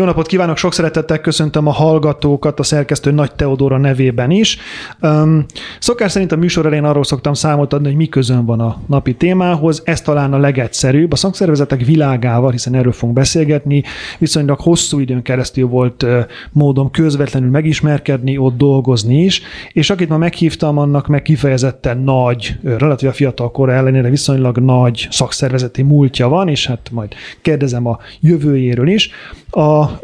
[0.00, 4.58] Jó napot kívánok, sok szeretettel köszöntöm a hallgatókat a szerkesztő Nagy Teodóra nevében is.
[5.02, 5.44] Um,
[5.78, 9.14] szokás szerint a műsor elején arról szoktam számot adni, hogy mi közön van a napi
[9.14, 9.82] témához.
[9.84, 11.12] Ez talán a legegyszerűbb.
[11.12, 13.82] A szakszervezetek világával, hiszen erről fogunk beszélgetni,
[14.18, 16.18] viszonylag hosszú időn keresztül volt uh,
[16.52, 19.42] módom közvetlenül megismerkedni, ott dolgozni is,
[19.72, 25.82] és akit ma meghívtam, annak meg kifejezetten nagy, relatíve fiatal kor ellenére viszonylag nagy szakszervezeti
[25.82, 29.10] múltja van, és hát majd kérdezem a jövőjéről is.
[29.50, 30.00] A,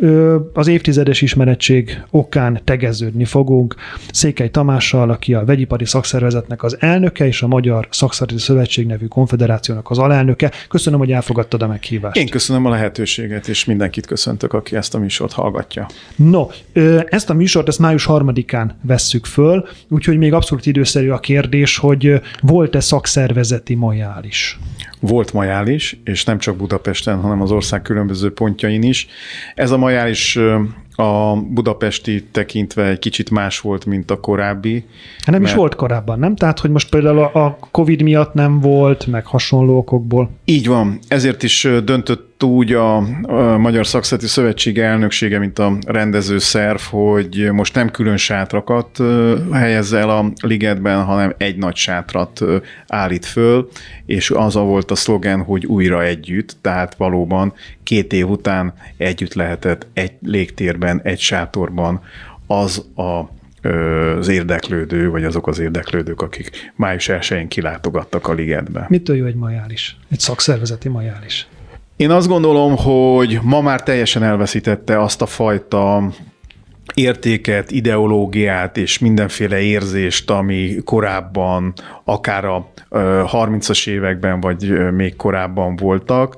[0.52, 3.74] az évtizedes ismerettség okán tegeződni fogunk
[4.10, 9.90] Székely Tamással, aki a vegyipari szakszervezetnek az elnöke, és a Magyar Szakszervezeti Szövetség nevű konfederációnak
[9.90, 10.52] az alelnöke.
[10.68, 12.16] Köszönöm, hogy elfogadtad a meghívást.
[12.16, 15.86] Én köszönöm a lehetőséget, és mindenkit köszöntök, aki ezt a műsort hallgatja.
[16.16, 16.46] No,
[17.08, 22.20] ezt a műsort ezt május harmadikán vesszük föl, úgyhogy még abszolút időszerű a kérdés, hogy
[22.40, 24.58] volt-e szakszervezeti majális?
[25.00, 29.06] Volt majális, és nem csak Budapesten, hanem az ország különböző pontjain is.
[29.54, 30.38] Ez a majális
[30.96, 34.84] a budapesti tekintve egy kicsit más volt, mint a korábbi.
[35.18, 35.52] Hát nem mert...
[35.52, 36.36] is volt korábban, nem?
[36.36, 40.30] Tehát, hogy most például a Covid miatt nem volt, meg hasonló okokból.
[40.44, 40.98] Így van.
[41.08, 43.00] Ezért is döntött úgy a,
[43.58, 48.98] Magyar Szakszeti Szövetség elnöksége, mint a rendező szerv, hogy most nem külön sátrakat
[49.52, 52.40] helyezze el a ligetben, hanem egy nagy sátrat
[52.86, 53.68] állít föl,
[54.06, 59.34] és az a volt a szlogen, hogy újra együtt, tehát valóban két év után együtt
[59.34, 62.00] lehetett egy légtérben, egy sátorban
[62.46, 63.34] az a
[64.18, 68.86] az érdeklődő, vagy azok az érdeklődők, akik május 1-én kilátogattak a ligetbe.
[68.88, 69.96] Mitől jó egy majális?
[70.10, 71.46] Egy szakszervezeti majális?
[71.96, 76.10] Én azt gondolom, hogy ma már teljesen elveszítette azt a fajta
[76.94, 81.72] értéket, ideológiát és mindenféle érzést, ami korábban,
[82.04, 86.36] akár a 30-as években, vagy még korábban voltak.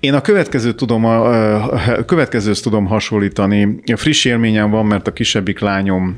[0.00, 3.80] Én a következőt tudom, a következőt tudom hasonlítani.
[3.94, 6.16] Friss élményem van, mert a kisebbik lányom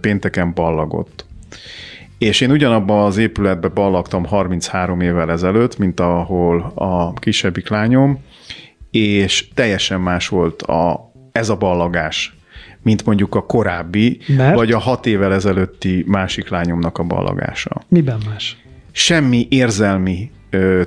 [0.00, 1.26] pénteken ballagott.
[2.18, 8.18] És én ugyanabban az épületben ballagtam 33 évvel ezelőtt, mint ahol a kisebbik lányom,
[8.90, 12.36] és teljesen más volt a, ez a ballagás,
[12.82, 14.54] mint mondjuk a korábbi, Mert?
[14.54, 17.82] vagy a hat évvel ezelőtti másik lányomnak a ballagása.
[17.88, 18.56] Miben más?
[18.92, 20.30] Semmi érzelmi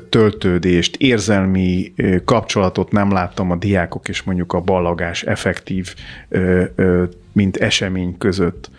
[0.09, 1.93] töltődést, érzelmi
[2.25, 5.95] kapcsolatot nem láttam a diákok és mondjuk a ballagás effektív,
[7.33, 8.69] mint esemény között.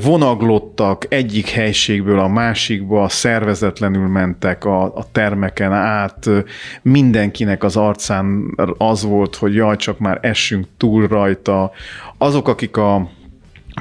[0.00, 6.30] Vonaglottak egyik helységből a másikba, szervezetlenül mentek a, a termeken át,
[6.82, 11.70] mindenkinek az arcán az volt, hogy jaj, csak már essünk túl rajta.
[12.18, 13.10] Azok, akik a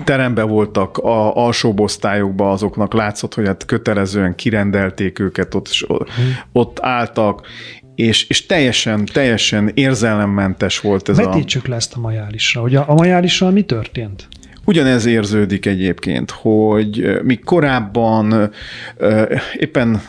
[0.03, 6.37] teremben voltak a alsóbb osztályokban, azoknak látszott, hogy hát kötelezően kirendelték őket, ott, hmm.
[6.51, 7.47] ott álltak,
[7.95, 11.69] és, és teljesen, teljesen érzelemmentes volt ez Vetítsük a...
[11.69, 14.27] Le ezt a majálisra, hogy a, a majálissal mi történt?
[14.71, 18.51] Ugyanez érződik egyébként, hogy mi korábban
[19.55, 20.01] éppen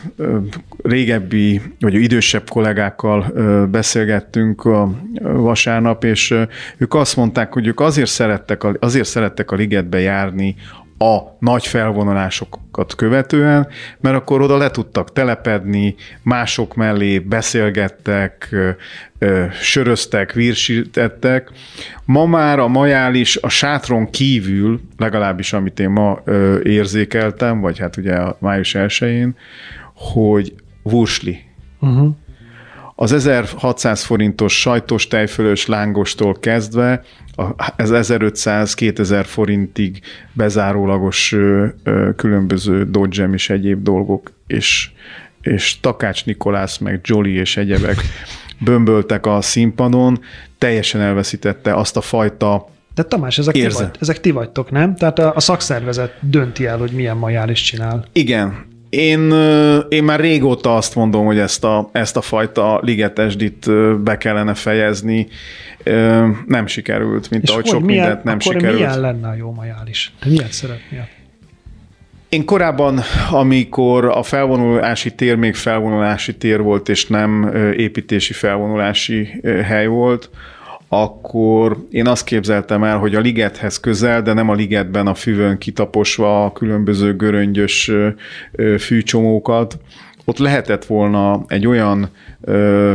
[0.83, 3.33] régebbi, vagy idősebb kollégákkal
[3.71, 4.91] beszélgettünk a
[5.21, 6.35] vasárnap, és
[6.77, 10.55] ők azt mondták, hogy ők azért szerettek, azért szerettek a ligetbe járni
[10.97, 13.67] a nagy felvonulásokat követően,
[13.99, 18.55] mert akkor oda le tudtak telepedni, mások mellé beszélgettek,
[19.61, 21.51] söröztek, virsítettek.
[22.05, 26.21] Ma már a majális a sátron kívül, legalábbis amit én ma
[26.63, 29.27] érzékeltem, vagy hát ugye a május 1
[29.93, 31.39] hogy vursli.
[31.79, 32.15] Uh-huh.
[33.03, 37.03] Az 1600 forintos sajtos tejfölös lángostól kezdve
[37.75, 40.01] ez 1500-2000 forintig
[40.33, 41.35] bezárólagos
[42.15, 44.91] különböző dodge és egyéb dolgok, és,
[45.41, 48.01] és Takács Nikolász, meg Jolly és egyebek
[48.65, 50.19] bömböltek a színpadon,
[50.57, 54.95] teljesen elveszítette azt a fajta de Tamás, ezek ti, vagy, ezek ti vagytok, nem?
[54.95, 58.05] Tehát a, a szakszervezet dönti el, hogy milyen majális csinál.
[58.11, 59.31] Igen, én,
[59.89, 63.69] én már régóta azt mondom, hogy ezt a, ezt a fajta ligetesdit
[64.03, 65.27] be kellene fejezni.
[66.45, 68.79] Nem sikerült, mint És ahogy sok milyen, mindent nem akkor sikerült.
[68.79, 70.13] milyen lenne a jó majális?
[70.19, 71.07] Te miért szeretnél?
[72.29, 72.99] Én korábban,
[73.31, 80.29] amikor a felvonulási tér még felvonulási tér volt, és nem építési felvonulási hely volt,
[81.01, 85.57] akkor én azt képzeltem el, hogy a ligethez közel, de nem a ligetben a füvön
[85.57, 87.91] kitaposva a különböző göröngyös
[88.77, 89.77] fűcsomókat,
[90.25, 92.09] ott lehetett volna egy olyan
[92.41, 92.93] ö,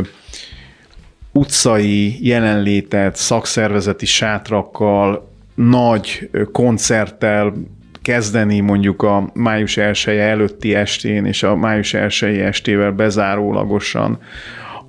[1.31, 7.53] utcai jelenlétet, szakszervezeti sátrakkal, nagy koncerttel
[8.01, 14.19] kezdeni mondjuk a május 1 előtti estén és a május 1 estével bezárólagosan,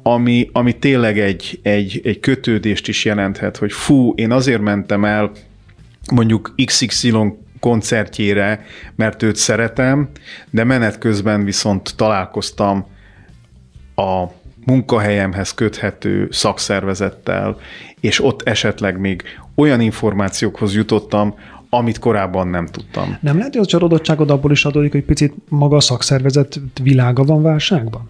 [0.02, 5.30] ami, ami tényleg egy, egy, egy kötődést is jelenthet, hogy fú, én azért mentem el
[6.12, 7.14] mondjuk XXY
[7.60, 8.64] koncertjére,
[8.96, 10.08] mert őt szeretem,
[10.50, 12.86] de menet közben viszont találkoztam
[13.94, 14.24] a
[14.64, 17.56] munkahelyemhez köthető szakszervezettel,
[18.00, 19.22] és ott esetleg még
[19.54, 21.34] olyan információkhoz jutottam,
[21.70, 23.18] amit korábban nem tudtam.
[23.20, 27.42] Nem lehet, hogy a csalódottságod abból is adódik, hogy picit maga a szakszervezet világa van
[27.42, 28.06] válságban?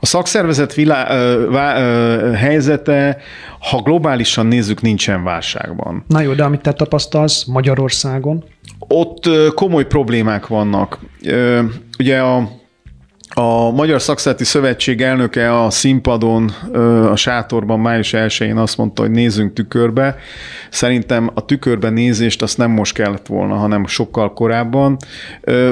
[0.00, 3.18] A szakszervezet vilá, ö, vá, ö, helyzete,
[3.60, 6.04] ha globálisan nézzük, nincsen válságban.
[6.06, 8.44] Na jó, de amit te tapasztalsz Magyarországon?
[8.78, 10.98] Ott komoly problémák vannak.
[11.98, 12.57] Ugye a
[13.34, 16.48] a Magyar Szakszereti Szövetség elnöke a színpadon,
[17.10, 20.16] a sátorban május 1-én azt mondta, hogy nézzünk tükörbe.
[20.70, 24.96] Szerintem a tükörbe nézést azt nem most kellett volna, hanem sokkal korábban.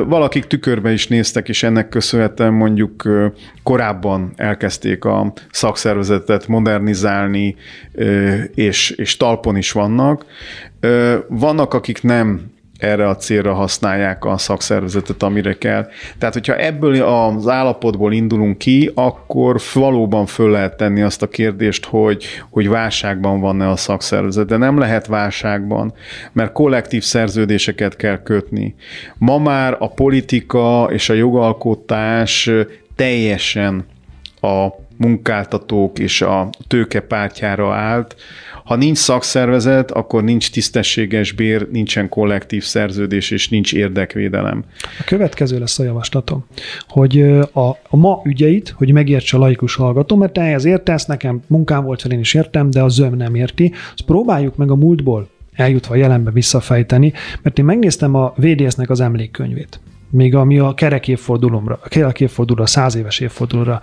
[0.07, 3.09] Valakik tükörbe is néztek, és ennek köszönhetően mondjuk
[3.63, 7.57] korábban elkezdték a szakszervezetet modernizálni,
[8.55, 10.25] és, és talpon is vannak.
[11.29, 15.89] Vannak, akik nem erre a célra használják a szakszervezetet, amire kell.
[16.19, 21.85] Tehát, hogyha ebből az állapotból indulunk ki, akkor valóban föl lehet tenni azt a kérdést,
[21.85, 24.47] hogy, hogy válságban van-e a szakszervezet.
[24.47, 25.95] De nem lehet válságban,
[26.33, 28.75] mert kollektív szerződéseket kell kötni.
[29.19, 32.51] Ma már a politika és a jogalkotás
[32.97, 33.85] teljesen
[34.41, 38.17] a munkáltatók és a tőke pártjára állt,
[38.67, 44.65] ha nincs szakszervezet, akkor nincs tisztességes bér, nincsen kollektív szerződés, és nincs érdekvédelem.
[44.99, 46.45] A következő lesz a javaslatom,
[46.89, 47.21] hogy
[47.53, 52.01] a, a ma ügyeit, hogy megértse a laikus hallgató, mert ehhez értesz, nekem munkám volt
[52.01, 53.73] fel, én is értem, de a zöm nem érti.
[53.93, 59.01] Azt próbáljuk meg a múltból eljutva a jelenbe visszafejteni, mert én megnéztem a VDS-nek az
[59.01, 59.81] emlékkönyvét
[60.17, 63.81] még ami a kerek évfordulomra, a kerek évfordulóra, száz éves évfordulóra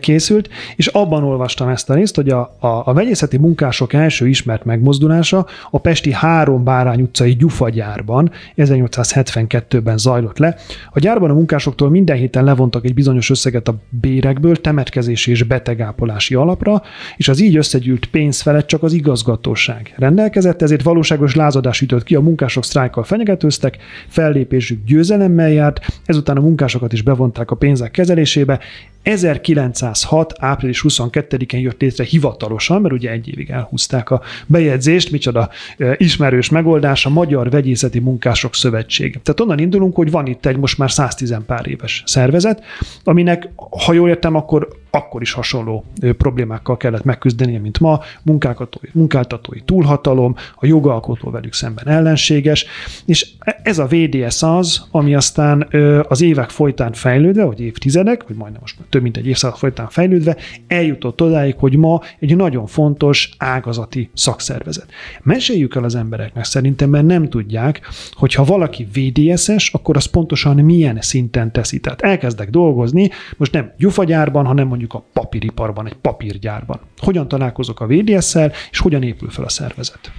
[0.00, 4.64] készült, és abban olvastam ezt a részt, hogy a, a, a vegyészeti munkások első ismert
[4.64, 10.56] megmozdulása a Pesti három Bárány utcai gyufagyárban 1872-ben zajlott le.
[10.92, 16.34] A gyárban a munkásoktól minden héten levontak egy bizonyos összeget a bérekből temetkezési és betegápolási
[16.34, 16.82] alapra,
[17.16, 22.14] és az így összegyűlt pénz felett csak az igazgatóság rendelkezett, ezért valóságos lázadás ütött ki,
[22.14, 23.76] a munkások sztrájkkal fenyegetőztek,
[24.08, 28.60] fellépésük győzelemmel járt, ezután a munkásokat is bevonták a pénzek kezelésébe.
[29.06, 30.32] 1906.
[30.38, 35.48] április 22-én jött létre hivatalosan, mert ugye egy évig elhúzták a bejegyzést, micsoda
[35.96, 39.20] ismerős megoldás, a Magyar Vegyészeti Munkások Szövetség.
[39.22, 42.62] Tehát onnan indulunk, hogy van itt egy most már 110 pár éves szervezet,
[43.04, 43.48] aminek,
[43.84, 45.84] ha jól értem, akkor akkor is hasonló
[46.18, 52.66] problémákkal kellett megküzdenie, mint ma, munkáltatói, munkáltatói túlhatalom, a jogalkotó velük szemben ellenséges,
[53.04, 53.28] és
[53.62, 55.68] ez a VDS az, ami aztán
[56.08, 60.36] az évek folytán fejlődve, vagy évtizedek, vagy majdnem most több mint egy évszázad folytán fejlődve,
[60.66, 64.86] eljutott odáig, hogy ma egy nagyon fontos ágazati szakszervezet.
[65.22, 67.80] Meséljük el az embereknek szerintem, mert nem tudják,
[68.12, 71.80] hogy ha valaki VDS-es, akkor az pontosan milyen szinten teszi.
[71.80, 76.80] Tehát elkezdek dolgozni, most nem gyufagyárban, hanem mondjuk a papíriparban, egy papírgyárban.
[76.96, 80.10] Hogyan találkozok a VDS-szel, és hogyan épül fel a szervezet?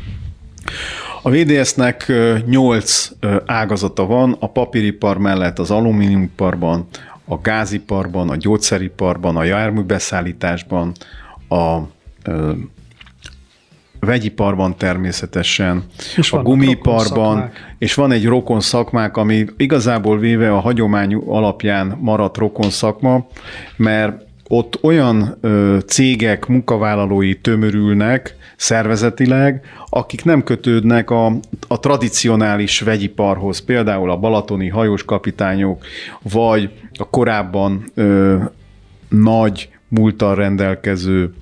[1.22, 2.12] A VDS-nek
[2.46, 3.12] nyolc
[3.46, 6.88] ágazata van, a papíripar mellett az alumíniumiparban,
[7.28, 10.92] a gáziparban, a gyógyszeriparban, a járműbeszállításban,
[11.50, 11.80] a
[14.00, 15.84] vegyiparban természetesen,
[16.16, 22.38] és a gumiparban, és van egy rokon szakmák, ami igazából véve a hagyomány alapján maradt
[22.38, 23.28] rokon szakma,
[23.76, 31.26] mert ott olyan ö, cégek, munkavállalói tömörülnek szervezetileg, akik nem kötődnek a,
[31.68, 35.86] a tradicionális vegyiparhoz, például a balatoni hajós kapitányok,
[36.22, 38.38] vagy a korábban ö,
[39.10, 41.34] nagy múltal rendelkező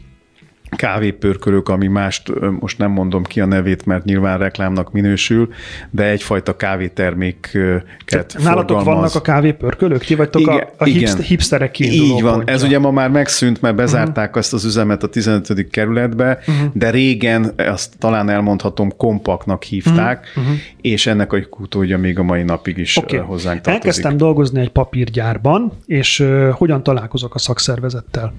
[0.69, 5.49] kávépörkölők, ami mást, most nem mondom ki a nevét, mert nyilván reklámnak minősül,
[5.89, 10.03] de egyfajta kávéterméket Nálatok vannak a kávépörkölők?
[10.03, 11.17] Ti vagytok igen, a, a igen.
[11.17, 12.53] hipsterek kiinduló Így van, pontja.
[12.53, 14.37] ez ugye ma már megszűnt, mert bezárták uh-huh.
[14.37, 15.69] azt az üzemet a 15.
[15.69, 16.69] kerületbe, uh-huh.
[16.73, 20.53] de régen, azt talán elmondhatom, kompaknak hívták, uh-huh.
[20.81, 23.19] és ennek a utódja még a mai napig is okay.
[23.19, 23.85] hozzánk tartozik.
[23.85, 28.33] Elkezdtem dolgozni egy papírgyárban, és uh, hogyan találkozok a szakszervezettel?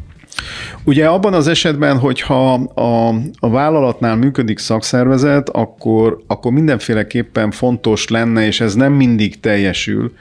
[0.84, 8.46] Ugye abban az esetben, hogyha a, a vállalatnál működik szakszervezet, akkor, akkor mindenféleképpen fontos lenne,
[8.46, 10.12] és ez nem mindig teljesül,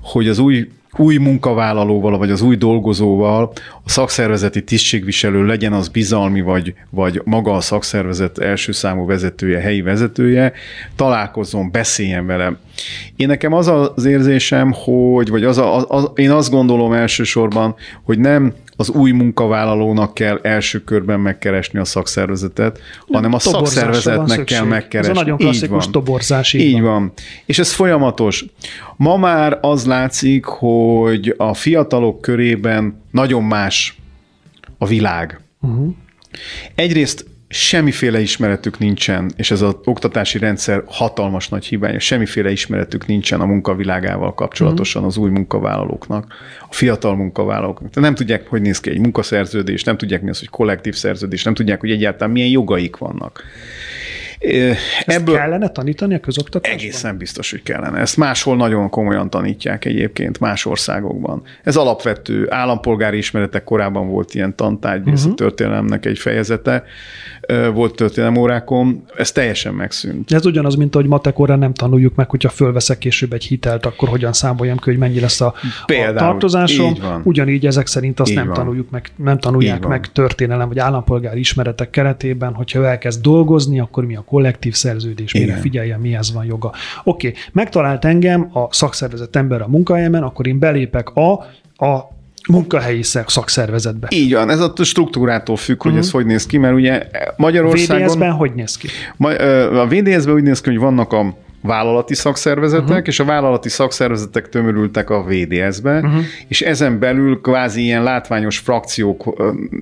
[0.00, 0.68] hogy az új
[0.98, 3.52] új munkavállalóval, vagy az új dolgozóval
[3.84, 9.82] a szakszervezeti tisztségviselő legyen az bizalmi, vagy, vagy maga a szakszervezet első számú vezetője, helyi
[9.82, 10.52] vezetője,
[10.96, 12.58] találkozzon, beszéljen velem.
[13.16, 18.18] Én nekem az az érzésem, hogy, vagy az, a, az én azt gondolom elsősorban, hogy
[18.18, 22.80] nem az új munkavállalónak kell első körben megkeresni a szakszervezetet,
[23.12, 25.12] hanem a szakszervezetnek kell megkeresni.
[25.12, 26.52] Ez a nagyon klasszikus így toborzás.
[26.52, 26.82] Így, így van.
[26.82, 27.12] van.
[27.46, 28.44] És ez folyamatos.
[28.96, 33.98] Ma már az látszik, hogy a fiatalok körében nagyon más
[34.78, 35.40] a világ.
[35.60, 35.94] Uh-huh.
[36.74, 43.40] Egyrészt semmiféle ismeretük nincsen, és ez az oktatási rendszer hatalmas nagy hibája, semmiféle ismeretük nincsen
[43.40, 46.34] a munkavilágával kapcsolatosan az új munkavállalóknak,
[46.68, 47.90] a fiatal munkavállalóknak.
[47.90, 51.42] Tehát nem tudják, hogy néz ki egy munkaszerződés, nem tudják mi az, hogy kollektív szerződés,
[51.42, 53.42] nem tudják, hogy egyáltalán milyen jogaik vannak.
[54.38, 56.80] Ezt Ebből kellene tanítani a közoktatásban?
[56.80, 57.98] Egészen biztos, hogy kellene.
[57.98, 61.42] Ezt máshol nagyon komolyan tanítják egyébként, más országokban.
[61.62, 65.34] Ez alapvető állampolgári ismeretek korábban volt ilyen tantárgy, uh-huh.
[65.34, 66.84] történelemnek egy fejezete,
[67.72, 70.32] volt történelem órákon, ez teljesen megszűnt.
[70.32, 74.32] Ez ugyanaz, mint hogy matekóra nem tanuljuk meg, hogyha fölveszek később egy hitelt, akkor hogyan
[74.32, 75.54] számoljam ki, hogy mennyi lesz a,
[75.86, 76.94] Például, a tartozásom.
[77.22, 78.54] Ugyanígy ezek szerint azt így nem van.
[78.54, 84.16] tanuljuk meg, nem tanulják meg történelem vagy állampolgári ismeretek keretében, hogyha elkezd dolgozni, akkor mi
[84.16, 85.60] a kollektív szerződés, mire Igen.
[85.60, 86.72] figyeljen, mihez van joga.
[87.04, 91.32] Oké, okay, megtalált engem a szakszervezet ember a munkahelyemen, akkor én belépek a,
[91.86, 92.14] a
[92.48, 94.08] munkahelyi szakszervezetbe.
[94.10, 96.06] Így van, ez a struktúrától függ, hogy uh-huh.
[96.06, 97.02] ez hogy néz ki, mert ugye
[97.36, 98.06] Magyarországon...
[98.06, 98.88] VDS-ben hogy néz ki?
[99.72, 103.06] A VDS-ben úgy néz ki, hogy vannak a vállalati szakszervezetek, uh-huh.
[103.06, 106.22] és a vállalati szakszervezetek tömörültek a VDS-be, uh-huh.
[106.48, 109.24] és ezen belül kvázi ilyen látványos frakciók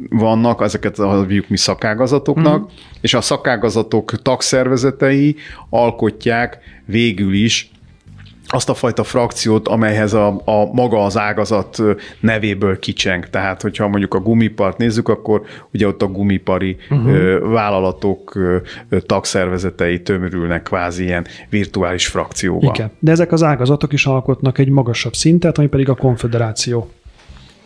[0.08, 2.78] vannak, ezeket hívjuk mi szakágazatoknak, uh-huh.
[3.00, 5.36] és a szakágazatok tagszervezetei
[5.70, 7.72] alkotják végül is
[8.54, 11.82] azt a fajta frakciót, amelyhez a, a maga az ágazat
[12.20, 13.30] nevéből kicseng.
[13.30, 15.42] Tehát, hogyha mondjuk a gumipart nézzük, akkor
[15.72, 17.52] ugye ott a gumipari uh-huh.
[17.52, 18.38] vállalatok
[19.06, 22.72] tagszervezetei tömörülnek kvázi ilyen virtuális frakcióba.
[22.74, 26.90] Igen, de ezek az ágazatok is alkotnak egy magasabb szintet, ami pedig a konfederáció.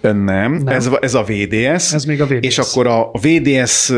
[0.01, 0.67] Nem, nem.
[0.67, 1.93] Ez, ez a VDS.
[1.93, 2.47] Ez még a VDS.
[2.47, 3.93] És akkor a VDS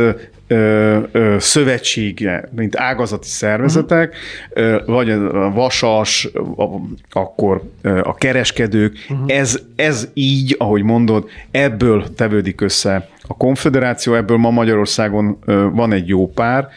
[0.51, 4.15] ö, ö, szövetsége, mint ágazati szervezetek,
[4.51, 4.73] uh-huh.
[4.73, 6.65] ö, vagy a vasas, a,
[7.11, 7.63] akkor
[8.03, 9.37] a kereskedők, uh-huh.
[9.37, 15.39] ez, ez így, ahogy mondod, ebből tevődik össze a konfederáció, ebből ma Magyarországon
[15.73, 16.69] van egy jó pár.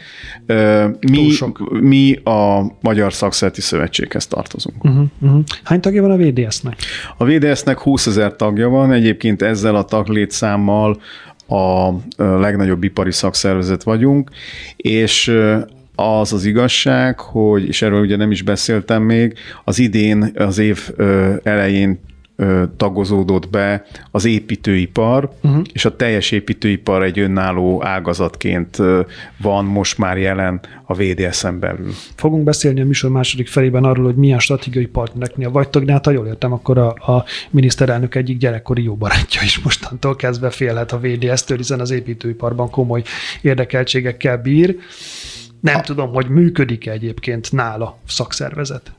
[1.00, 1.30] Mi,
[1.80, 4.84] mi a Magyar Szakszerti Szövetséghez tartozunk.
[4.84, 5.42] Uh-huh, uh-huh.
[5.62, 6.76] Hány tagja van a VDS-nek?
[7.16, 11.00] A VDS-nek 20 ezer tagja van, egyébként ezzel a taglétszámmal
[11.48, 14.30] a legnagyobb ipari szakszervezet vagyunk,
[14.76, 15.36] és
[15.94, 19.34] az az igazság, hogy, és erről ugye nem is beszéltem még,
[19.64, 20.90] az idén, az év
[21.42, 22.00] elején
[22.76, 25.62] tagozódott be az építőipar, uh-huh.
[25.72, 28.76] és a teljes építőipar egy önálló ágazatként
[29.42, 31.92] van most már jelen a VDS-en belül.
[32.14, 36.10] Fogunk beszélni a műsor második felében arról, hogy milyen stratégiai partnereknél vagytok, de hát ha
[36.10, 40.98] jól értem, akkor a, a miniszterelnök egyik gyerekkori jó barátja is mostantól kezdve félhet a
[40.98, 43.02] VDS-től, hiszen az építőiparban komoly
[43.40, 44.76] érdekeltségekkel bír.
[45.60, 45.80] Nem a...
[45.80, 48.92] tudom, hogy működik-e egyébként nála szakszervezet.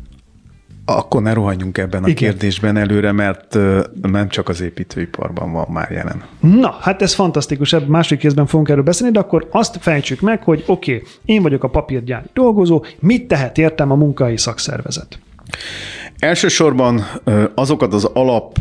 [0.85, 2.15] Akkor ne rohanjunk ebben a Igen.
[2.15, 3.57] kérdésben előre, mert
[4.01, 6.23] nem csak az építőiparban van már jelen.
[6.39, 10.43] Na, hát ez fantasztikus, ebben másik kézben fogunk erről beszélni, de akkor azt fejtsük meg,
[10.43, 15.19] hogy oké, okay, én vagyok a papírgyári dolgozó, mit tehet értem a munkai szakszervezet?
[16.19, 17.05] Elsősorban
[17.55, 18.59] azokat az alap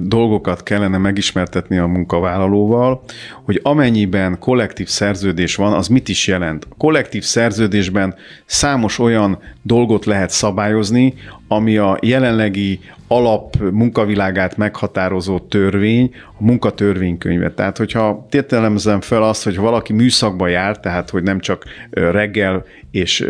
[0.00, 3.02] dolgokat kellene megismertetni a munkavállalóval,
[3.44, 6.66] hogy amennyiben kollektív szerződés van, az mit is jelent.
[6.70, 8.14] A kollektív szerződésben
[8.46, 11.14] számos olyan dolgot lehet szabályozni,
[11.48, 17.50] ami a jelenlegi alap munkavilágát meghatározó törvény, a munkatörvénykönyve.
[17.50, 23.28] Tehát, hogyha tételemzem fel azt, hogy valaki műszakba jár, tehát, hogy nem csak reggel és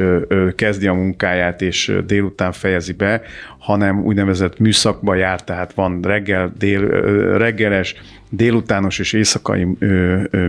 [0.54, 3.22] kezdi a munkáját, és délután fejezi be,
[3.66, 6.86] hanem úgynevezett műszakba jár, tehát van reggel, dél,
[7.38, 7.94] reggeles,
[8.30, 9.66] délutános és éjszakai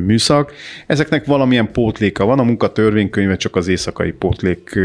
[0.05, 0.53] műszak.
[0.87, 4.79] Ezeknek valamilyen pótléka van, a munkatörvénykönyve csak az éjszakai pótlék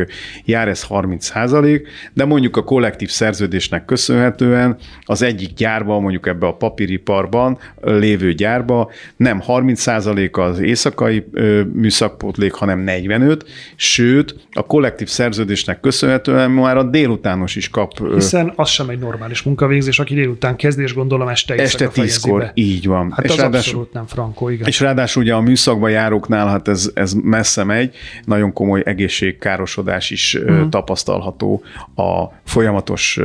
[0.44, 6.46] jár, ez 30 százalék, de mondjuk a kollektív szerződésnek köszönhetően az egyik gyárban, mondjuk ebbe
[6.46, 11.24] a papíriparban lévő gyárba nem 30 százalék az éjszakai
[11.72, 13.44] műszakpótlék, hanem 45,
[13.76, 17.92] sőt, a kollektív szerződésnek köszönhetően már a délutános is kap.
[18.23, 22.83] Hiszen az sem egy normális munkavégzés, aki délután kezdés és gondolom este Este tízkor, így
[22.83, 23.12] így van.
[23.17, 24.67] Hát és az ráadásul, abszolút nem frankó, igen.
[24.67, 30.35] És ráadásul ugye a műszakban járóknál, hát ez, ez messze megy, nagyon komoly egészségkárosodás is
[30.35, 30.69] uh-huh.
[30.69, 31.62] tapasztalható
[31.97, 33.21] a folyamatos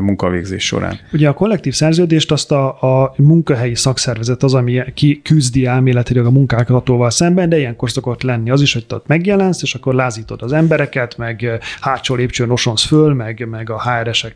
[0.00, 0.98] munkavégzés során.
[1.12, 6.30] Ugye a kollektív szerződést azt a, a munkahelyi szakszervezet az, ami ki küzdi elméletileg a
[6.30, 10.42] munkáltatóval szemben, de ilyenkor szokott lenni az is, hogy te ott megjelensz, és akkor lázítod
[10.42, 13.78] az embereket, meg hátsó lépcsőn osonsz föl, meg, meg a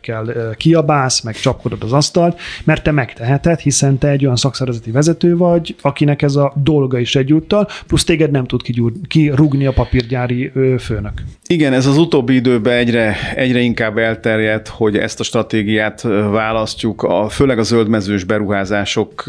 [0.07, 4.91] HR-esekkel kiabálsz, meg csapkodod az asztalt, mert te megteheted, hiszen te egy olyan szakszervezet szakszervezeti
[4.91, 8.61] vezető vagy, akinek ez a dolga is egyúttal, plusz téged nem tud
[9.07, 11.23] kirúgni a papírgyári főnök.
[11.47, 17.03] Igen, ez az utóbbi időben egyre, egyre inkább elterjedt, hogy ezt a stratégiát választjuk.
[17.03, 19.23] A, főleg a zöldmezős beruházások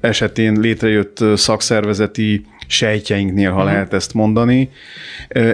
[0.00, 3.72] esetén létrejött szakszervezeti sejtjeinknél, ha uh-huh.
[3.72, 4.70] lehet ezt mondani.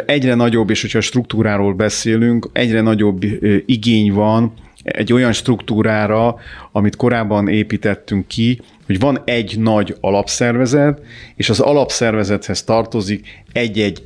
[0.06, 3.24] Egyre nagyobb, és hogyha struktúráról beszélünk, egyre nagyobb
[3.66, 4.52] igény van
[4.86, 6.36] egy olyan struktúrára,
[6.72, 11.00] amit korábban építettünk ki, hogy van egy nagy alapszervezet,
[11.34, 14.02] és az alapszervezethez tartozik egy-egy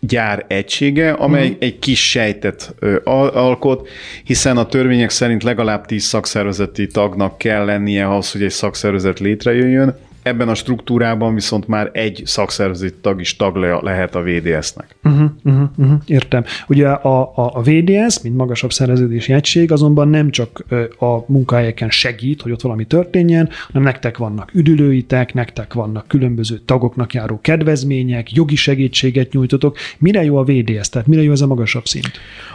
[0.00, 1.56] gyár egysége, amely uh-huh.
[1.60, 3.88] egy kis sejtet ö, alkot,
[4.24, 9.96] hiszen a törvények szerint legalább 10 szakszervezeti tagnak kell lennie ahhoz, hogy egy szakszervezet létrejöjjön,
[10.24, 14.96] Ebben a struktúrában viszont már egy szakszervezeti tag is tag le, lehet a VDS-nek.
[15.04, 16.44] Uh-huh, uh-huh, uh-huh, értem.
[16.66, 20.64] Ugye a, a, a VDS, mint magasabb szerveződési egység, azonban nem csak
[20.98, 27.14] a munkahelyeken segít, hogy ott valami történjen, hanem nektek vannak üdülőitek, nektek vannak különböző tagoknak
[27.14, 29.76] járó kedvezmények, jogi segítséget nyújtotok.
[29.98, 32.10] Mire jó a VDS, tehát mire jó ez a magasabb szint?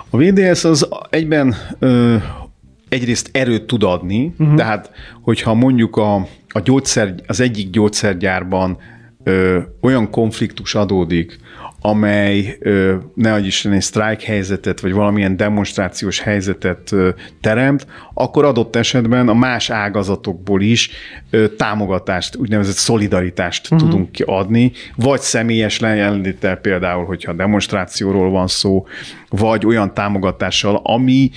[0.10, 2.16] A VDS az egyben ö,
[2.90, 4.56] egyrészt erőt tud adni, uh-huh.
[4.56, 4.92] tehát
[5.22, 6.16] hogyha mondjuk a,
[6.48, 8.78] a gyógyszer, az egyik gyógyszergyárban
[9.24, 11.40] ö, olyan konfliktus adódik,
[11.82, 17.10] amely ö, ne adj Isten egy sztrájk helyzetet, vagy valamilyen demonstrációs helyzetet ö,
[17.42, 20.90] teremt, akkor adott esetben a más ágazatokból is
[21.30, 23.90] ö, támogatást, úgynevezett szolidaritást uh-huh.
[23.90, 28.86] tudunk adni, vagy személyes lejelenlétel például, hogyha demonstrációról van szó,
[29.30, 31.32] vagy olyan támogatással, ami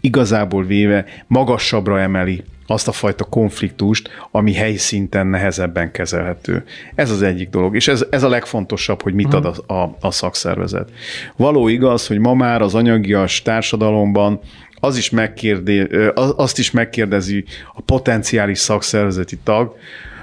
[0.00, 6.64] igazából véve magasabbra emeli azt a fajta konfliktust, ami helyi szinten nehezebben kezelhető.
[6.94, 10.10] Ez az egyik dolog, és ez, ez a legfontosabb, hogy mit ad a, a, a
[10.10, 10.90] szakszervezet.
[11.36, 14.40] Való igaz, hogy ma már az anyagias társadalomban
[14.80, 19.76] az is megkérdé, azt is megkérdezi a potenciális szakszervezeti tag,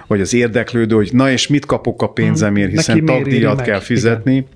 [0.08, 4.32] vagy az érdeklődő, hogy na és mit kapok a pénzemért, hiszen tagdíjat kell fizetni.
[4.32, 4.55] Igen.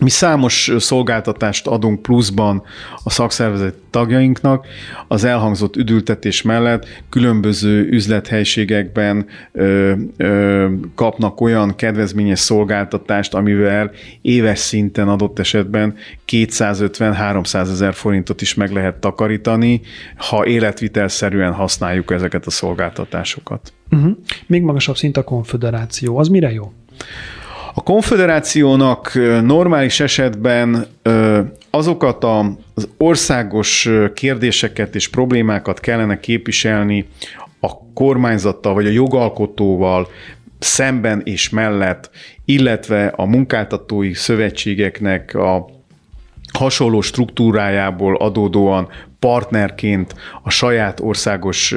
[0.00, 2.62] Mi számos szolgáltatást adunk pluszban
[3.04, 4.66] a szakszervezet tagjainknak.
[5.08, 13.90] Az elhangzott üdültetés mellett különböző üzlethelységekben ö, ö, kapnak olyan kedvezményes szolgáltatást, amivel
[14.22, 15.94] éves szinten adott esetben
[16.28, 19.80] 250-300 ezer forintot is meg lehet takarítani,
[20.16, 23.72] ha életvitelszerűen használjuk ezeket a szolgáltatásokat.
[23.90, 24.16] Uh-huh.
[24.46, 26.18] Még magasabb szint a konfederáció.
[26.18, 26.72] Az mire jó?
[27.80, 29.12] A konfederációnak
[29.42, 30.86] normális esetben
[31.70, 37.08] azokat az országos kérdéseket és problémákat kellene képviselni
[37.60, 40.08] a kormányzattal vagy a jogalkotóval
[40.58, 42.10] szemben és mellett,
[42.44, 45.66] illetve a munkáltatói szövetségeknek a
[46.52, 48.88] hasonló struktúrájából adódóan
[49.18, 51.74] partnerként a saját országos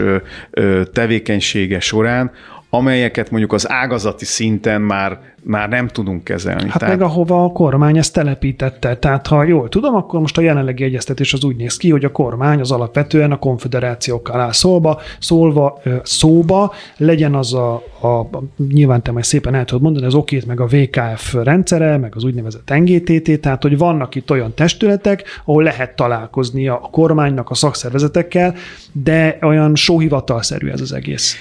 [0.93, 2.31] tevékenysége során,
[2.75, 6.69] amelyeket mondjuk az ágazati szinten már, már nem tudunk kezelni.
[6.69, 6.97] Hát Tehát...
[6.97, 8.95] meg ahova a kormány ezt telepítette.
[8.95, 12.11] Tehát ha jól tudom, akkor most a jelenlegi egyeztetés az úgy néz ki, hogy a
[12.11, 18.29] kormány az alapvetően a konfederációkkal áll szólva, szólva, szóba, legyen az a, a
[18.69, 22.23] nyilván te majd szépen el tudod mondani, az okét, meg a VKF rendszere, meg az
[22.23, 28.55] úgynevezett NGTT, tehát hogy vannak itt olyan testületek, ahol lehet találkozni a kormánynak, a szakszervezetekkel,
[28.91, 31.35] de olyan sóhivatalszerű ez az egész.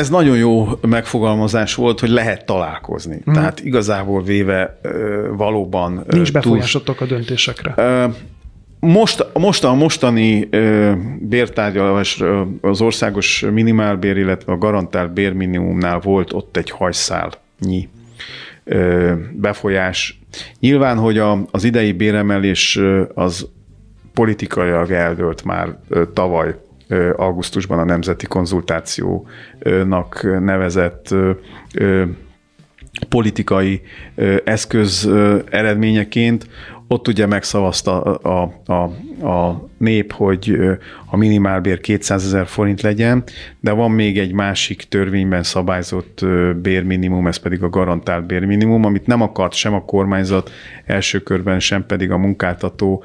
[0.00, 3.22] Ez nagyon jó megfogalmazás volt, hogy lehet találkozni.
[3.30, 3.32] Mm.
[3.32, 4.80] Tehát igazából véve
[5.36, 6.04] valóban...
[6.08, 7.74] Nincs befolyásotok a döntésekre.
[8.78, 10.48] Most, most a mostani
[11.18, 12.22] bértárgyalás
[12.60, 17.88] az országos minimálbér, illetve a garantált bérminimumnál volt ott egy hajszálnyi
[19.32, 20.20] befolyás.
[20.60, 22.80] Nyilván, hogy a, az idei béremelés
[23.14, 23.48] az
[24.14, 25.78] politikailag eldőlt már
[26.14, 26.54] tavaly
[27.16, 31.14] augusztusban a Nemzeti Konzultációnak nevezett
[33.08, 33.82] politikai
[34.44, 35.08] eszköz
[35.50, 36.46] eredményeként,
[36.92, 38.82] ott ugye megszavazta a, a,
[39.26, 40.56] a nép, hogy
[41.06, 43.22] a minimálbér 200 ezer forint legyen,
[43.60, 46.26] de van még egy másik törvényben szabályzott
[46.62, 50.50] bérminimum, ez pedig a garantált bérminimum, amit nem akart sem a kormányzat
[50.86, 53.04] első körben, sem pedig a munkáltató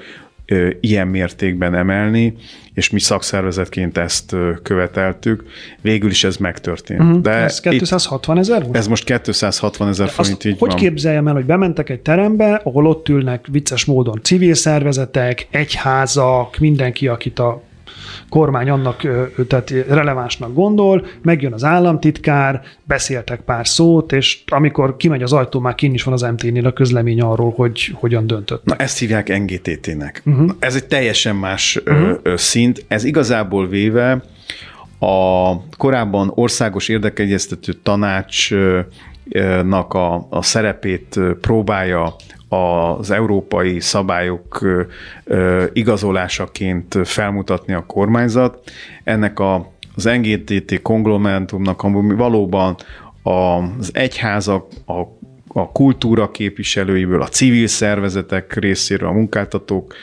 [0.79, 2.35] ilyen mértékben emelni,
[2.73, 5.43] és mi szakszervezetként ezt követeltük.
[5.81, 6.99] Végül is ez megtörtént.
[6.99, 7.21] Uh-huh.
[7.21, 8.65] De ez 260 ezer?
[8.71, 10.77] Ez most 260 ezer forint, így hogy van.
[10.77, 17.07] képzeljem el, hogy bementek egy terembe, ahol ott ülnek vicces módon civil szervezetek, egyházak, mindenki,
[17.07, 17.61] akit a
[18.29, 19.01] kormány annak
[19.47, 25.75] tehát relevánsnak gondol, megjön az államtitkár, beszéltek pár szót, és amikor kimegy az ajtó, már
[25.75, 28.63] kinn is van az MT-nél a közlemény arról, hogy hogyan döntött.
[28.63, 30.21] Na ezt hívják NGTT-nek.
[30.25, 30.51] Uh-huh.
[30.59, 32.35] Ez egy teljesen más uh-huh.
[32.35, 32.85] szint.
[32.87, 34.23] Ez igazából véve
[34.99, 38.93] a korábban országos érdekegyeztető tanácsnak
[39.93, 42.15] a, a szerepét próbálja
[42.49, 44.65] az európai szabályok
[45.73, 48.71] igazolásaként felmutatni a kormányzat.
[49.03, 52.75] Ennek a, az NGTT konglomerátumnak ami valóban
[53.23, 55.23] az egyházak, a
[55.57, 59.95] a kultúra képviselőiből, a civil szervezetek részéről, a munkáltatók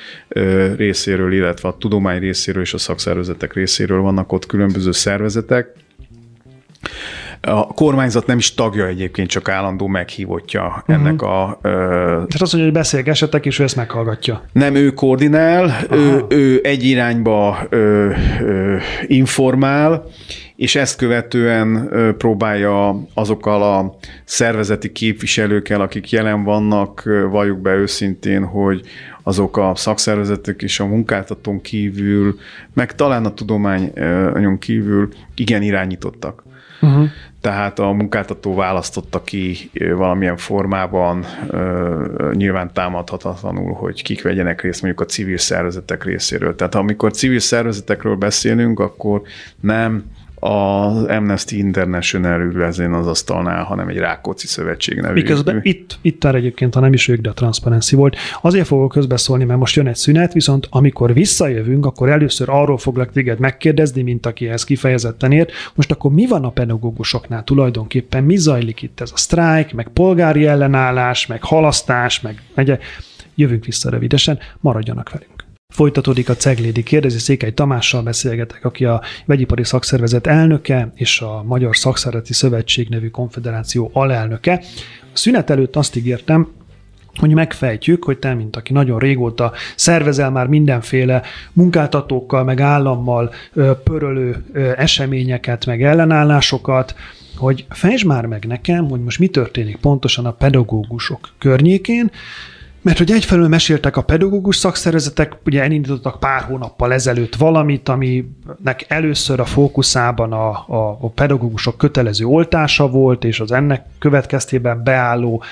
[0.76, 5.72] részéről, illetve a tudomány részéről és a szakszervezetek részéről vannak ott különböző szervezetek.
[7.44, 10.94] A kormányzat nem is tagja egyébként, csak állandó meghívottja uh-huh.
[10.94, 11.58] ennek a...
[11.62, 14.42] Ö, Tehát azt mondja, hogy beszélgessetek, és ő ezt meghallgatja.
[14.52, 18.76] Nem ő koordinál, ő, ő egy irányba ö, ö,
[19.06, 20.04] informál,
[20.56, 28.80] és ezt követően próbálja azokkal a szervezeti képviselőkkel, akik jelen vannak, valljuk be őszintén, hogy
[29.22, 32.38] azok a szakszervezetek és a munkáltatón kívül,
[32.74, 36.42] meg talán a tudományon kívül igen irányítottak.
[36.82, 37.08] Uh-huh.
[37.40, 41.24] Tehát a munkáltató választotta ki valamilyen formában
[42.32, 46.54] nyilván támadhatatlanul, hogy kik vegyenek részt mondjuk a civil szervezetek részéről.
[46.54, 49.22] Tehát amikor civil szervezetekről beszélünk, akkor
[49.60, 50.04] nem
[50.44, 55.14] az Amnesty International ül ezen az asztalnál, hanem egy Rákóczi Szövetség nevű.
[55.14, 58.16] Miközben itt, itt már egyébként, ha nem is ők, de a Transparency volt.
[58.40, 63.12] Azért fogok közbeszólni, mert most jön egy szünet, viszont amikor visszajövünk, akkor először arról foglak
[63.12, 65.50] téged megkérdezni, mint aki ezt kifejezetten ért.
[65.74, 68.24] Most akkor mi van a pedagógusoknál tulajdonképpen?
[68.24, 72.78] Mi zajlik itt ez a sztrájk, meg polgári ellenállás, meg halasztás, meg megye.
[73.34, 75.31] Jövünk vissza rövidesen, maradjanak velünk.
[75.72, 81.76] Folytatódik a Ceglédi kérdezi, Székely Tamással beszélgetek, aki a vegyipari szakszervezet elnöke és a Magyar
[81.76, 84.62] Szakszervezeti Szövetség nevű konfederáció alelnöke.
[85.00, 86.48] A szünet előtt azt ígértem,
[87.14, 93.32] hogy megfejtjük, hogy te, mint aki nagyon régóta szervezel már mindenféle munkáltatókkal, meg állammal
[93.84, 94.44] pörölő
[94.76, 96.94] eseményeket, meg ellenállásokat,
[97.36, 102.10] hogy fejtsd már meg nekem, hogy most mi történik pontosan a pedagógusok környékén,
[102.82, 109.40] mert hogy egyfelől meséltek a pedagógus szakszervezetek, ugye elindítottak pár hónappal ezelőtt valamit, aminek először
[109.40, 115.42] a fókuszában a, a, a pedagógusok kötelező oltása volt, és az ennek következtében beálló